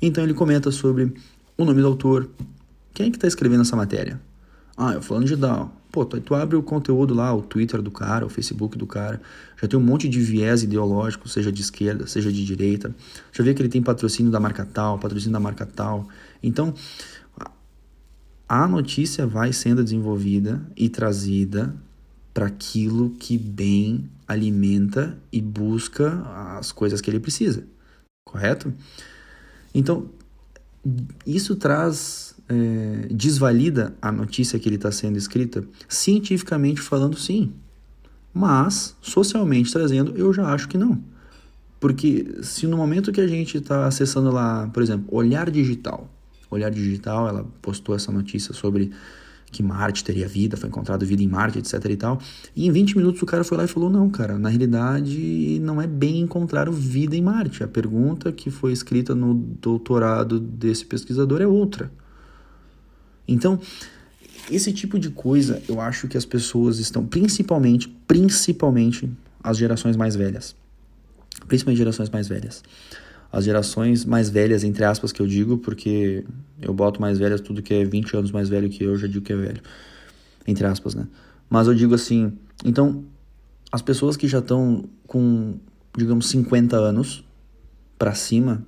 [0.02, 1.14] Então ele comenta sobre
[1.58, 2.30] o nome do autor,
[2.94, 4.22] quem é que está escrevendo essa matéria?
[4.78, 5.83] Ah, eu falando de Down.
[5.94, 9.22] Pô, tu, tu abre o conteúdo lá, o Twitter do cara, o Facebook do cara,
[9.62, 12.96] já tem um monte de viés ideológico, seja de esquerda, seja de direita.
[13.32, 16.08] Já vê que ele tem patrocínio da marca tal, patrocínio da marca tal.
[16.42, 16.74] Então,
[18.50, 21.76] a notícia vai sendo desenvolvida e trazida
[22.34, 26.24] para aquilo que bem alimenta e busca
[26.58, 27.64] as coisas que ele precisa,
[28.26, 28.74] correto?
[29.76, 30.10] Então,
[31.24, 35.64] isso traz, é, desvalida a notícia que ele está sendo escrita?
[35.88, 37.54] Cientificamente falando, sim.
[38.34, 41.02] Mas, socialmente trazendo, eu já acho que não.
[41.80, 46.10] Porque se no momento que a gente está acessando lá, por exemplo, Olhar Digital,
[46.50, 48.92] Olhar Digital, ela postou essa notícia sobre
[49.52, 52.20] que Marte teria vida, foi encontrado vida em Marte, etc e tal.
[52.56, 55.82] E em 20 minutos o cara foi lá e falou: "Não, cara, na realidade não
[55.82, 57.64] é bem encontrar vida em Marte.
[57.64, 61.92] A pergunta que foi escrita no doutorado desse pesquisador é outra".
[63.28, 63.60] Então,
[64.52, 69.10] esse tipo de coisa, eu acho que as pessoas estão principalmente, principalmente
[69.44, 70.56] as gerações mais velhas.
[71.48, 72.64] Principalmente gerações mais velhas
[73.34, 76.24] as gerações mais velhas, entre aspas, que eu digo, porque
[76.62, 79.26] eu boto mais velhas, tudo que é 20 anos mais velho que eu, já digo
[79.26, 79.62] que é velho.
[80.46, 81.08] Entre aspas, né?
[81.50, 82.32] Mas eu digo assim,
[82.64, 83.04] então,
[83.72, 85.56] as pessoas que já estão com,
[85.98, 87.26] digamos, 50 anos
[87.98, 88.64] para cima,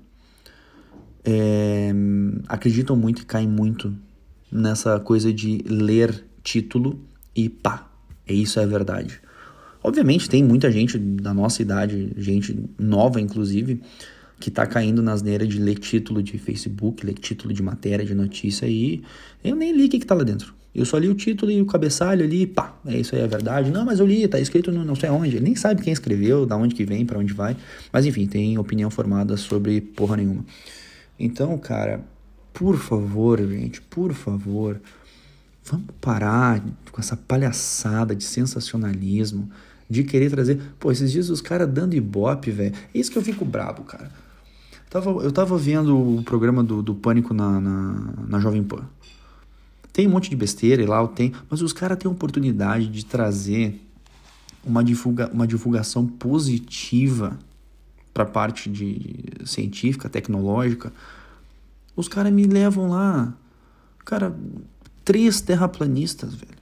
[1.24, 1.94] é,
[2.48, 3.96] acreditam muito e caem muito
[4.52, 7.00] nessa coisa de ler título
[7.36, 7.88] e pá,
[8.28, 9.20] isso é verdade.
[9.84, 13.82] Obviamente tem muita gente da nossa idade, gente nova inclusive,
[14.40, 18.16] que tá caindo nas neiras de ler título de Facebook, ler título de matéria, de
[18.16, 19.04] notícia e
[19.44, 20.54] eu nem li o que, que tá lá dentro.
[20.76, 23.72] Eu só li o título e o cabeçalho ali, pá, é isso aí é verdade.
[23.72, 25.38] Não, mas eu li, tá escrito no, não sei onde.
[25.38, 27.56] Ele nem sabe quem escreveu, da onde que vem, para onde vai.
[27.94, 30.44] Mas enfim, tem opinião formada sobre porra nenhuma.
[31.18, 32.04] Então, cara,
[32.56, 34.80] por favor, gente, por favor,
[35.66, 39.50] vamos parar com essa palhaçada de sensacionalismo,
[39.90, 40.62] de querer trazer.
[40.80, 42.74] Pô, esses dias os caras dando ibope, velho.
[42.94, 44.10] É isso que eu fico brabo, cara.
[44.90, 48.88] Tava, eu tava vendo o programa do, do Pânico na, na, na Jovem Pan.
[49.92, 53.82] Tem um monte de besteira e lá tem, mas os caras têm oportunidade de trazer
[54.64, 57.38] uma, divulga, uma divulgação positiva
[58.14, 60.94] para a parte de científica, tecnológica.
[61.96, 63.34] Os caras me levam lá,
[64.04, 64.36] cara,
[65.04, 66.58] três terraplanistas, velho,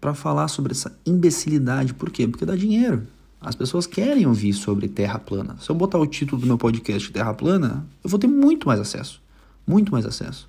[0.00, 1.92] para falar sobre essa imbecilidade.
[1.92, 2.26] Por quê?
[2.26, 3.06] Porque dá dinheiro.
[3.40, 5.56] As pessoas querem ouvir sobre Terra plana.
[5.60, 8.80] Se eu botar o título do meu podcast Terra plana, eu vou ter muito mais
[8.80, 9.22] acesso.
[9.66, 10.48] Muito mais acesso.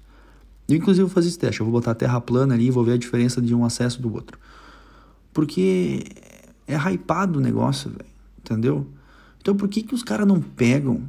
[0.67, 1.59] Eu, inclusive, vou fazer esse teste.
[1.59, 4.11] Eu vou botar Terra plana ali e vou ver a diferença de um acesso do
[4.13, 4.39] outro.
[5.33, 6.03] Porque
[6.67, 8.09] é hypado o negócio, velho.
[8.39, 8.87] Entendeu?
[9.39, 11.03] Então, por que, que os caras não pegam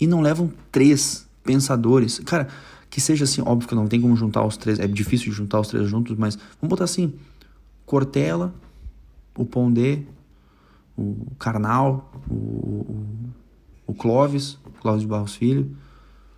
[0.00, 2.18] e não levam três pensadores?
[2.20, 2.48] Cara,
[2.88, 5.60] que seja assim, óbvio que não tem como juntar os três, é difícil de juntar
[5.60, 7.14] os três juntos, mas vamos botar assim:
[7.86, 8.54] Cortella,
[9.36, 10.02] o Pondé
[10.96, 13.06] o Karnal, o, o,
[13.86, 15.64] o Clóvis, Clóvis de Barros Filho.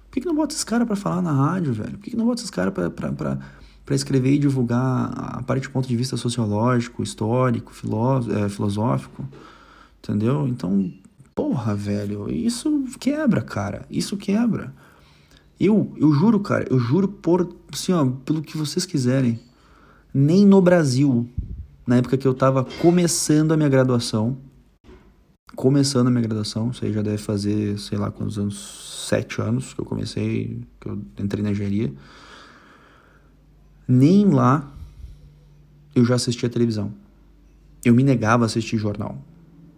[0.06, 1.92] Por que, que não bota esses caras para falar na rádio, velho?
[1.92, 5.88] Por que, que não bota esses caras para escrever e divulgar a parte de ponto
[5.88, 7.72] de vista sociológico, histórico,
[8.30, 9.26] é, filosófico?
[9.98, 10.46] Entendeu?
[10.46, 10.92] Então,
[11.34, 13.84] porra, velho, isso quebra, cara.
[13.90, 14.72] Isso quebra.
[15.58, 19.38] Eu, eu juro, cara, eu juro por, assim, ó, pelo que vocês quiserem.
[20.12, 21.28] Nem no Brasil,
[21.86, 24.36] na época que eu estava começando a minha graduação.
[25.54, 29.72] Começando a minha graduação, isso aí já deve fazer, sei lá quantos anos, sete anos
[29.72, 31.92] que eu comecei, que eu entrei na engenharia.
[33.86, 34.72] Nem lá
[35.94, 36.92] eu já assistia televisão.
[37.84, 39.16] Eu me negava a assistir jornal.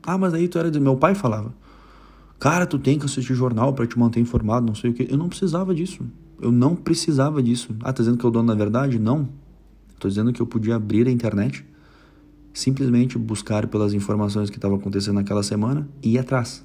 [0.02, 1.52] Ah, mas aí tu era do meu pai falava.
[2.38, 5.06] Cara, tu tem que assistir jornal para te manter informado, não sei o que.
[5.10, 6.04] Eu não precisava disso.
[6.40, 7.74] Eu não precisava disso.
[7.80, 8.98] Ah, tá dizendo que eu dono da verdade?
[8.98, 9.28] Não.
[9.98, 11.64] Tô dizendo que eu podia abrir a internet
[12.56, 16.64] simplesmente buscar pelas informações que estavam acontecendo naquela semana e ir atrás.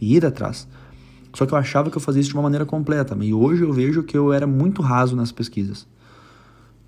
[0.00, 0.68] E ir atrás.
[1.34, 3.72] Só que eu achava que eu fazia isso de uma maneira completa, e hoje eu
[3.72, 5.88] vejo que eu era muito raso nas pesquisas.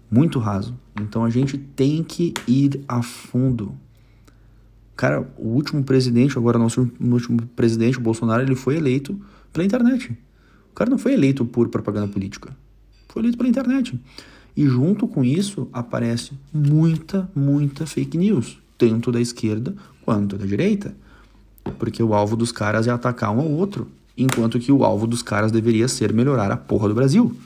[0.09, 0.79] Muito raso.
[1.01, 3.75] Então a gente tem que ir a fundo.
[4.97, 9.21] Cara, o último presidente, agora nosso último presidente, o Bolsonaro, ele foi eleito
[9.53, 10.17] pela internet.
[10.71, 12.57] O cara não foi eleito por propaganda política.
[13.09, 14.01] Foi eleito pela internet.
[14.57, 20.97] E junto com isso aparece muita, muita fake news, tanto da esquerda quanto da direita.
[21.79, 25.21] Porque o alvo dos caras é atacar um ao outro, enquanto que o alvo dos
[25.21, 27.37] caras deveria ser melhorar a porra do Brasil.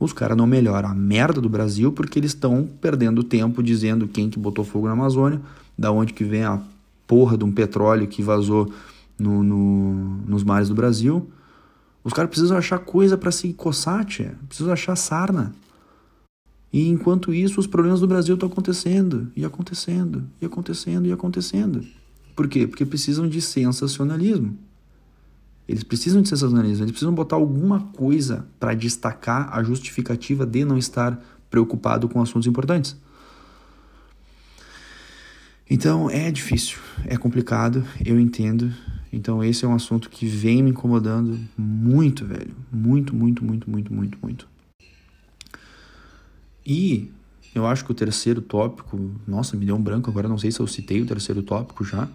[0.00, 4.28] Os caras não melhoram a merda do Brasil porque eles estão perdendo tempo dizendo quem
[4.28, 5.40] que botou fogo na Amazônia,
[5.76, 6.62] da onde que vem a
[7.06, 8.72] porra de um petróleo que vazou
[9.18, 9.94] no, no,
[10.26, 11.28] nos mares do Brasil.
[12.02, 14.36] Os caras precisam achar coisa para se coçar, tia.
[14.48, 15.54] Precisam achar sarna.
[16.72, 21.86] E enquanto isso, os problemas do Brasil estão acontecendo, e acontecendo, e acontecendo, e acontecendo.
[22.34, 22.66] Por quê?
[22.66, 24.58] Porque precisam de sensacionalismo.
[25.68, 30.76] Eles precisam de sensacionalismo, eles precisam botar alguma coisa para destacar a justificativa de não
[30.76, 31.18] estar
[31.48, 32.96] preocupado com assuntos importantes.
[35.68, 38.72] Então é difícil, é complicado, eu entendo.
[39.12, 42.54] Então esse é um assunto que vem me incomodando muito, velho.
[42.70, 44.48] Muito, muito, muito, muito, muito, muito.
[46.66, 47.10] E
[47.54, 50.60] eu acho que o terceiro tópico, nossa, me deu um branco agora, não sei se
[50.60, 52.08] eu citei o terceiro tópico já,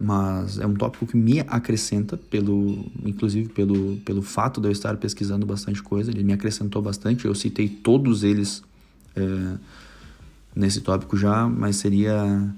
[0.00, 4.96] mas é um tópico que me acrescenta, pelo, inclusive pelo, pelo fato de eu estar
[4.96, 8.62] pesquisando bastante coisa, ele me acrescentou bastante, eu citei todos eles
[9.16, 9.58] é,
[10.54, 12.54] nesse tópico já, mas seria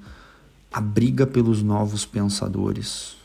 [0.73, 3.17] a briga pelos novos pensadores.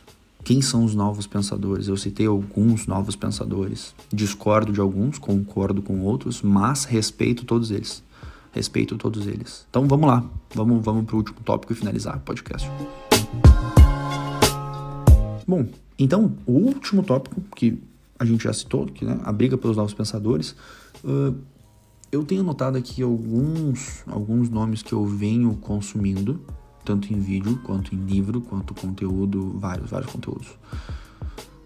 [0.43, 1.87] Quem são os novos pensadores?
[1.87, 3.93] Eu citei alguns novos pensadores.
[4.11, 8.03] Discordo de alguns, concordo com outros, mas respeito todos eles.
[8.51, 9.65] Respeito todos eles.
[9.69, 10.23] Então vamos lá,
[10.53, 12.67] vamos, vamos para o último tópico e finalizar o podcast.
[15.47, 15.67] Bom,
[15.99, 17.79] então o último tópico que
[18.17, 20.55] a gente já citou, que né, a briga pelos novos pensadores,
[21.03, 21.35] uh,
[22.11, 26.39] eu tenho notado aqui alguns, alguns nomes que eu venho consumindo
[26.85, 30.47] tanto em vídeo, quanto em livro, quanto conteúdo, vários, vários conteúdos.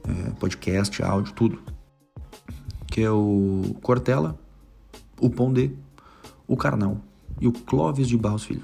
[0.08, 1.60] É, podcast, áudio, tudo.
[2.88, 4.40] Que é o Cortella,
[5.20, 5.70] o Pondé,
[6.48, 6.98] o Carnal
[7.40, 8.64] e o Clóvis de Barros Filho.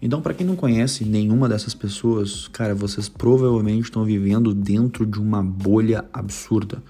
[0.00, 5.20] Então, para quem não conhece nenhuma dessas pessoas, cara, vocês provavelmente estão vivendo dentro de
[5.20, 6.82] uma bolha absurda.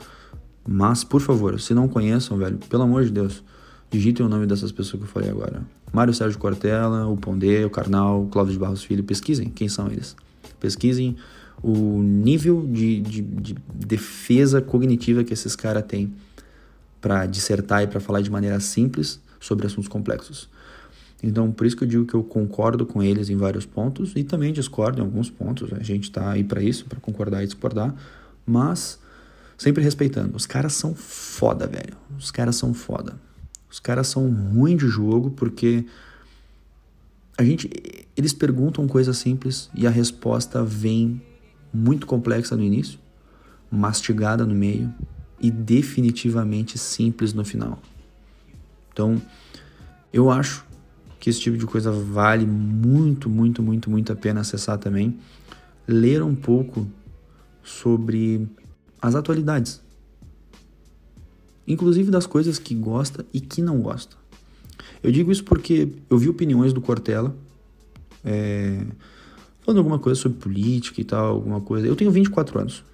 [0.66, 3.42] Mas, por favor, se não conheçam, velho, pelo amor de Deus,
[3.90, 5.62] digitem o nome dessas pessoas que eu falei agora.
[5.92, 9.88] Mário Sérgio Cortella, o Pondé, o Carnal, o Cláudio de Barros Filho, pesquisem quem são
[9.88, 10.16] eles.
[10.58, 11.16] Pesquisem
[11.62, 16.12] o nível de, de, de defesa cognitiva que esses caras têm
[17.00, 20.48] para dissertar e para falar de maneira simples sobre assuntos complexos.
[21.22, 24.24] Então, por isso que eu digo que eu concordo com eles em vários pontos e
[24.24, 25.72] também discordo em alguns pontos.
[25.72, 27.94] A gente está aí para isso, para concordar e discordar,
[28.44, 28.98] mas
[29.56, 30.36] sempre respeitando.
[30.36, 31.96] Os caras são foda, velho.
[32.18, 33.14] Os caras são foda.
[33.72, 35.86] Os caras são ruins de jogo porque
[37.38, 37.70] a gente
[38.14, 41.22] eles perguntam coisas simples e a resposta vem
[41.72, 42.98] muito complexa no início,
[43.70, 44.92] mastigada no meio
[45.40, 47.80] e definitivamente simples no final.
[48.92, 49.20] Então,
[50.12, 50.66] eu acho
[51.18, 55.18] que esse tipo de coisa vale muito, muito, muito, muito a pena acessar também,
[55.88, 56.86] ler um pouco
[57.62, 58.46] sobre
[59.00, 59.80] as atualidades
[61.66, 64.16] inclusive das coisas que gosta e que não gosta.
[65.02, 67.34] Eu digo isso porque eu vi opiniões do Cortella
[68.24, 68.84] é,
[69.60, 71.86] falando alguma coisa sobre política e tal, alguma coisa.
[71.86, 72.84] Eu tenho 24 anos.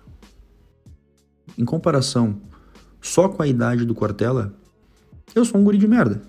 [1.56, 2.40] Em comparação
[3.00, 4.54] só com a idade do Cortella,
[5.34, 6.22] eu sou um guri de merda.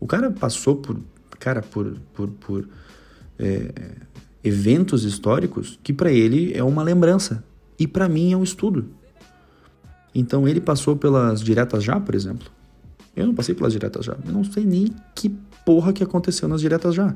[0.00, 1.00] O cara passou por,
[1.38, 2.68] cara, por, por, por
[3.38, 3.72] é,
[4.42, 7.44] eventos históricos que para ele é uma lembrança
[7.78, 8.86] e para mim é um estudo.
[10.14, 12.48] Então ele passou pelas diretas já, por exemplo.
[13.16, 14.16] Eu não passei pelas diretas já.
[14.24, 15.28] Eu não sei nem que
[15.64, 17.14] porra que aconteceu nas diretas já.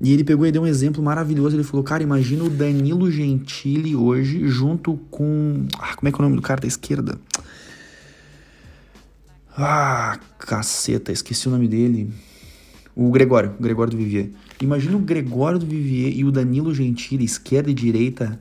[0.00, 1.56] E ele pegou e deu um exemplo maravilhoso.
[1.56, 5.66] Ele falou: Cara, imagina o Danilo Gentili hoje junto com.
[5.78, 7.18] Ah, como é que é o nome do cara da esquerda?
[9.56, 12.10] Ah, caceta, esqueci o nome dele.
[12.96, 14.30] O Gregório, o Gregório do Vivier.
[14.60, 18.40] Imagina o Gregório do Vivier e o Danilo Gentili, esquerda e direita,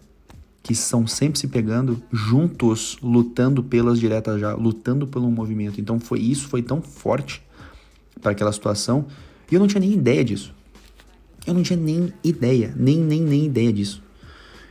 [0.70, 5.82] que estão sempre se pegando juntos, lutando pelas diretas já, lutando pelo movimento.
[5.82, 7.42] Então foi isso, foi tão forte
[8.22, 9.08] para aquela situação,
[9.52, 10.54] e eu não tinha nem ideia disso.
[11.48, 14.04] Eu não tinha nem ideia, nem nem nem ideia disso.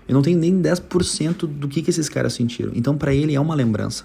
[0.06, 2.70] Eu não tenho nem 10% do que, que esses caras sentiram.
[2.76, 4.04] Então para ele é uma lembrança.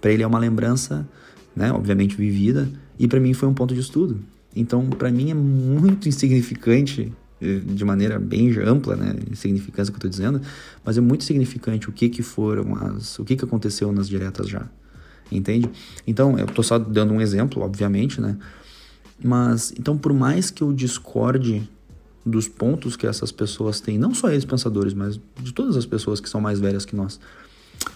[0.00, 1.06] Para ele é uma lembrança,
[1.54, 2.66] né, obviamente vivida,
[2.98, 4.20] e para mim foi um ponto de estudo.
[4.56, 10.10] Então para mim é muito insignificante de maneira bem ampla, né, significância que eu estou
[10.10, 10.40] dizendo,
[10.84, 14.48] mas é muito significante o que que foram as, o que que aconteceu nas diretas
[14.48, 14.66] já,
[15.32, 15.70] entende?
[16.06, 18.36] Então eu estou só dando um exemplo, obviamente, né,
[19.22, 21.68] mas então por mais que eu discorde
[22.24, 26.20] dos pontos que essas pessoas têm, não só eles pensadores, mas de todas as pessoas
[26.20, 27.18] que são mais velhas que nós,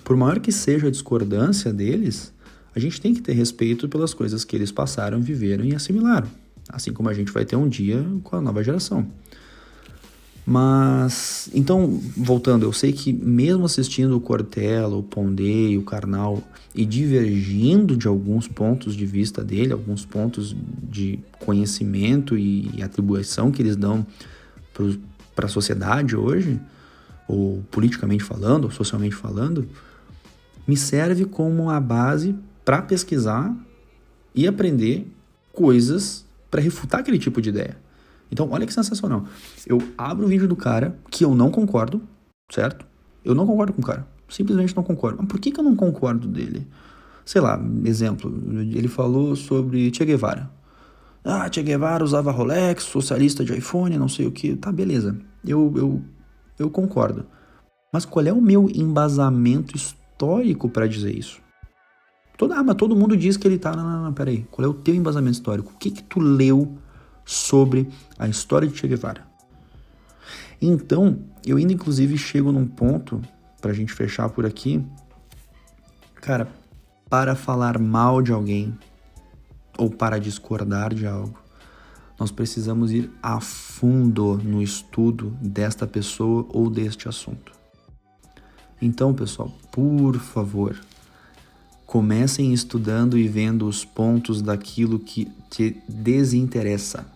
[0.02, 2.32] por maior que seja a discordância deles,
[2.74, 6.28] a gente tem que ter respeito pelas coisas que eles passaram, viveram e assimilaram.
[6.68, 9.06] Assim como a gente vai ter um dia com a nova geração.
[10.46, 16.42] Mas, então, voltando, eu sei que mesmo assistindo o Cortella, o Pondé, o Karnal
[16.74, 23.50] e divergindo de alguns pontos de vista dele, alguns pontos de conhecimento e, e atribuição
[23.50, 24.06] que eles dão
[25.34, 26.60] para a sociedade hoje,
[27.26, 29.66] ou politicamente falando, ou socialmente falando,
[30.66, 32.34] me serve como a base
[32.64, 33.54] para pesquisar
[34.34, 35.06] e aprender
[35.52, 36.23] coisas
[36.54, 37.76] para refutar aquele tipo de ideia.
[38.30, 39.24] Então, olha que sensacional.
[39.66, 42.00] Eu abro o vídeo do cara que eu não concordo,
[42.48, 42.86] certo?
[43.24, 44.06] Eu não concordo com o cara.
[44.28, 45.18] Simplesmente não concordo.
[45.18, 46.64] Mas por que, que eu não concordo dele?
[47.24, 48.32] Sei lá, exemplo,
[48.72, 50.48] ele falou sobre Che Guevara.
[51.24, 54.54] Ah, Che Guevara usava Rolex, socialista de iPhone, não sei o que.
[54.54, 55.18] Tá, beleza.
[55.44, 56.02] Eu, eu,
[56.56, 57.26] eu concordo.
[57.92, 61.42] Mas qual é o meu embasamento histórico para dizer isso?
[62.36, 63.74] Todo, ah, todo mundo diz que ele tá.
[63.74, 64.46] Não, não, não, peraí.
[64.50, 65.72] Qual é o teu embasamento histórico?
[65.74, 66.76] O que que tu leu
[67.24, 69.26] sobre a história de Che Guevara?
[70.60, 73.20] Então, eu ainda inclusive chego num ponto,
[73.60, 74.84] pra gente fechar por aqui.
[76.16, 76.48] Cara,
[77.08, 78.76] para falar mal de alguém
[79.78, 81.38] ou para discordar de algo,
[82.18, 87.52] nós precisamos ir a fundo no estudo desta pessoa ou deste assunto.
[88.80, 90.76] Então, pessoal, por favor,
[91.94, 97.06] comecem estudando e vendo os pontos daquilo que te desinteressa.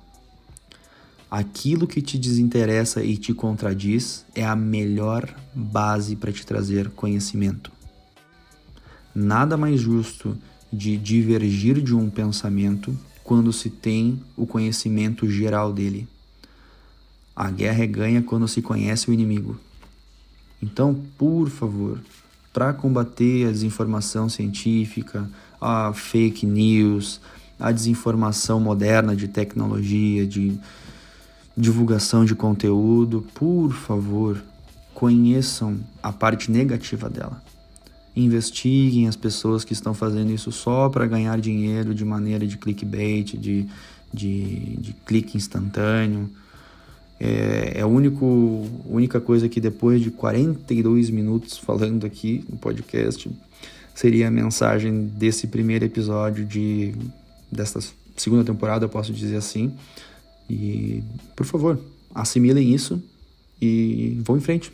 [1.28, 7.72] Aquilo que te desinteressa e te contradiz é a melhor base para te trazer conhecimento.
[9.12, 10.38] Nada mais justo
[10.72, 16.06] de divergir de um pensamento quando se tem o conhecimento geral dele.
[17.34, 19.58] A guerra é ganha quando se conhece o inimigo.
[20.62, 22.00] Então, por favor,
[22.58, 25.30] para combater a desinformação científica,
[25.60, 27.20] a fake news,
[27.56, 30.58] a desinformação moderna de tecnologia, de
[31.56, 34.42] divulgação de conteúdo, por favor,
[34.92, 37.40] conheçam a parte negativa dela.
[38.16, 43.36] Investiguem as pessoas que estão fazendo isso só para ganhar dinheiro de maneira de clickbait,
[43.36, 43.68] de,
[44.12, 46.28] de, de clique instantâneo.
[47.20, 53.28] É, é a único, única coisa que depois de 42 minutos falando aqui no podcast
[53.94, 56.94] seria a mensagem desse primeiro episódio de
[57.50, 57.80] desta
[58.16, 59.74] segunda temporada, eu posso dizer assim.
[60.48, 61.02] E,
[61.34, 61.78] por favor,
[62.14, 63.02] assimilem isso
[63.60, 64.72] e vão em frente.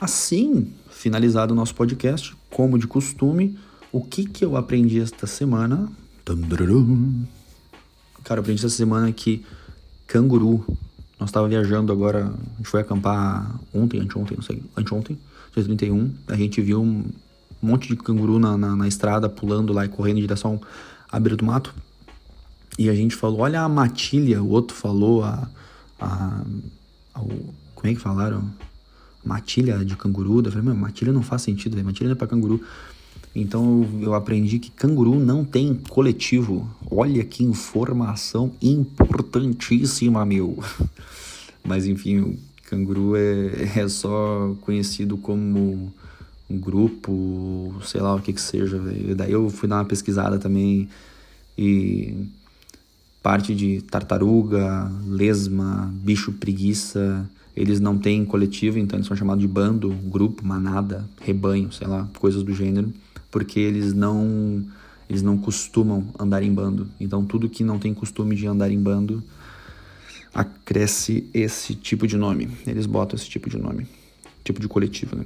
[0.00, 3.56] Assim, finalizado o nosso podcast, como de costume,
[3.92, 5.88] o que, que eu aprendi esta semana?
[8.24, 9.44] Cara, eu aprendi essa semana que
[10.06, 10.64] canguru.
[11.18, 15.18] Nós estávamos viajando agora, a gente foi acampar ontem, anteontem, não sei, anteontem,
[15.54, 16.12] dia 31.
[16.28, 17.04] A gente viu um
[17.60, 20.60] monte de canguru na, na, na estrada, pulando lá e correndo em direção
[21.10, 21.74] à beira do mato.
[22.78, 25.48] E a gente falou, olha a matilha, o outro falou a.
[26.00, 26.42] a,
[27.14, 28.48] a como é que falaram?
[29.24, 30.40] Matilha de canguru.
[30.40, 31.84] Eu falei, meu, matilha não faz sentido, véio.
[31.84, 32.60] matilha não é pra canguru.
[33.34, 36.68] Então eu aprendi que canguru não tem coletivo.
[36.90, 40.62] Olha que informação importantíssima, meu.
[41.64, 45.92] Mas enfim, o canguru é, é só conhecido como
[46.50, 48.78] um grupo, sei lá o que que seja.
[48.78, 49.14] Véio.
[49.16, 50.88] Daí eu fui dar uma pesquisada também
[51.56, 52.26] e
[53.22, 59.48] parte de tartaruga, lesma, bicho preguiça, eles não têm coletivo, então eles são chamados de
[59.48, 62.92] bando, grupo, manada, rebanho, sei lá, coisas do gênero,
[63.32, 64.64] porque eles não
[65.10, 66.88] eles não costumam andar em bando.
[67.00, 69.22] Então tudo que não tem costume de andar em bando
[70.32, 72.48] acresce esse tipo de nome.
[72.66, 73.88] Eles botam esse tipo de nome,
[74.44, 75.24] tipo de coletivo, né?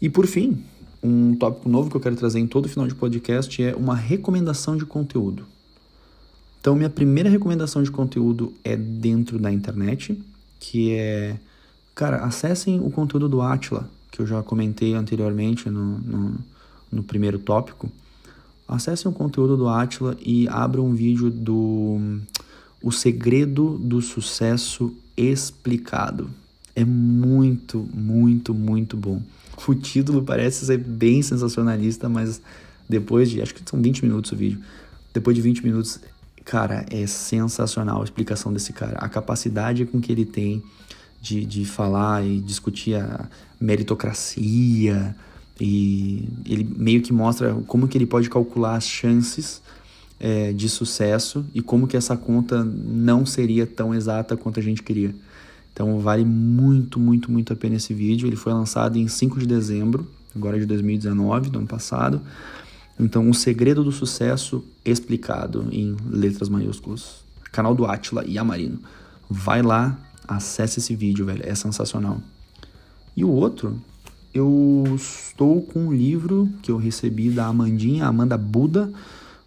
[0.00, 0.62] E por fim,
[1.02, 4.76] um tópico novo que eu quero trazer em todo final de podcast é uma recomendação
[4.76, 5.46] de conteúdo.
[6.60, 10.16] Então, minha primeira recomendação de conteúdo é dentro da internet,
[10.60, 11.36] que é,
[11.92, 16.38] cara, acessem o conteúdo do Atila, que eu já comentei anteriormente no, no,
[16.92, 17.90] no primeiro tópico.
[18.68, 22.20] Acessem o conteúdo do Atila e abram um vídeo do
[22.82, 26.30] O Segredo do Sucesso Explicado.
[26.74, 29.22] É muito, muito, muito bom.
[29.68, 32.40] O título parece ser bem sensacionalista, mas
[32.88, 33.40] depois de.
[33.40, 34.60] Acho que são 20 minutos o vídeo.
[35.12, 36.00] Depois de 20 minutos,
[36.44, 38.98] cara, é sensacional a explicação desse cara.
[38.98, 40.62] A capacidade com que ele tem
[41.20, 43.28] de, de falar e discutir a
[43.60, 45.14] meritocracia.
[45.64, 49.62] E ele meio que mostra como que ele pode calcular as chances
[50.18, 54.82] é, de sucesso e como que essa conta não seria tão exata quanto a gente
[54.82, 55.14] queria.
[55.72, 58.26] Então vale muito, muito, muito a pena esse vídeo.
[58.26, 60.04] Ele foi lançado em 5 de dezembro,
[60.34, 62.20] agora de 2019, do ano passado.
[62.98, 67.22] Então, o segredo do sucesso explicado em letras maiúsculas.
[67.52, 68.80] Canal do Atila e Amarino.
[69.30, 69.96] Vai lá,
[70.26, 71.42] acesse esse vídeo, velho.
[71.44, 72.20] É sensacional.
[73.16, 73.80] E o outro,
[74.34, 78.92] eu estou com um livro que eu recebi da Amandinha, Amanda Buda,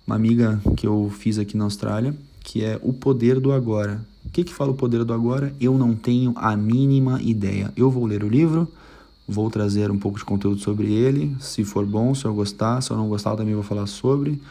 [0.06, 4.30] uma amiga que eu fiz aqui na Austrália, que é O Poder do Agora o
[4.32, 5.54] que, que fala o poder do agora?
[5.62, 7.72] Eu não tenho a mínima ideia.
[7.78, 8.70] Eu vou ler o livro,
[9.28, 11.36] vou trazer um pouco de conteúdo sobre ele.
[11.40, 14.42] Se for bom, se eu gostar, se eu não gostar, eu também vou falar sobre.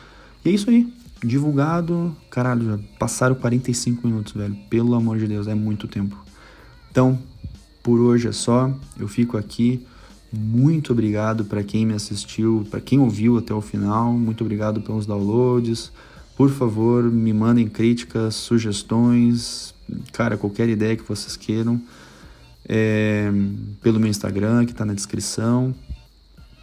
[0.44, 0.90] E é isso aí.
[1.22, 4.56] Divulgado, caralho, já passaram 45 minutos, velho.
[4.70, 6.16] Pelo amor de Deus, é muito tempo.
[6.90, 7.18] Então,
[7.82, 8.72] por hoje é só.
[8.98, 9.84] Eu fico aqui.
[10.36, 14.12] Muito obrigado para quem me assistiu, para quem ouviu até o final.
[14.12, 15.92] Muito obrigado pelos downloads.
[16.36, 19.72] Por favor, me mandem críticas, sugestões,
[20.12, 21.80] cara, qualquer ideia que vocês queiram.
[22.66, 23.30] É,
[23.80, 25.72] pelo meu Instagram, que está na descrição.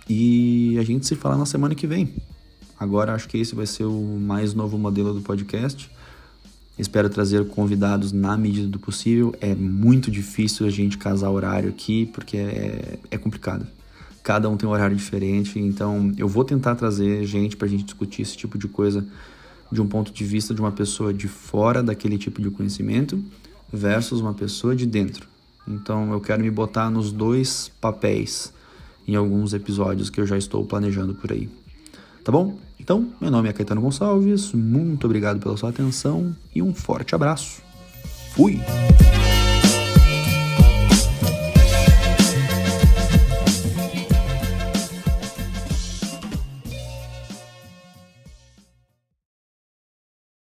[0.10, 2.14] E a gente se fala na semana que vem.
[2.78, 5.90] Agora acho que esse vai ser o mais novo modelo do podcast.
[6.82, 9.36] Espero trazer convidados na medida do possível.
[9.40, 13.68] É muito difícil a gente casar horário aqui, porque é, é complicado.
[14.24, 17.84] Cada um tem um horário diferente, então eu vou tentar trazer gente para a gente
[17.84, 19.06] discutir esse tipo de coisa
[19.72, 23.24] de um ponto de vista de uma pessoa de fora daquele tipo de conhecimento
[23.72, 25.28] versus uma pessoa de dentro.
[25.68, 28.52] Então eu quero me botar nos dois papéis
[29.08, 31.48] em alguns episódios que eu já estou planejando por aí.
[32.24, 32.58] Tá bom?
[32.82, 37.62] Então, meu nome é Caetano Gonçalves, muito obrigado pela sua atenção e um forte abraço.
[38.34, 38.60] Fui!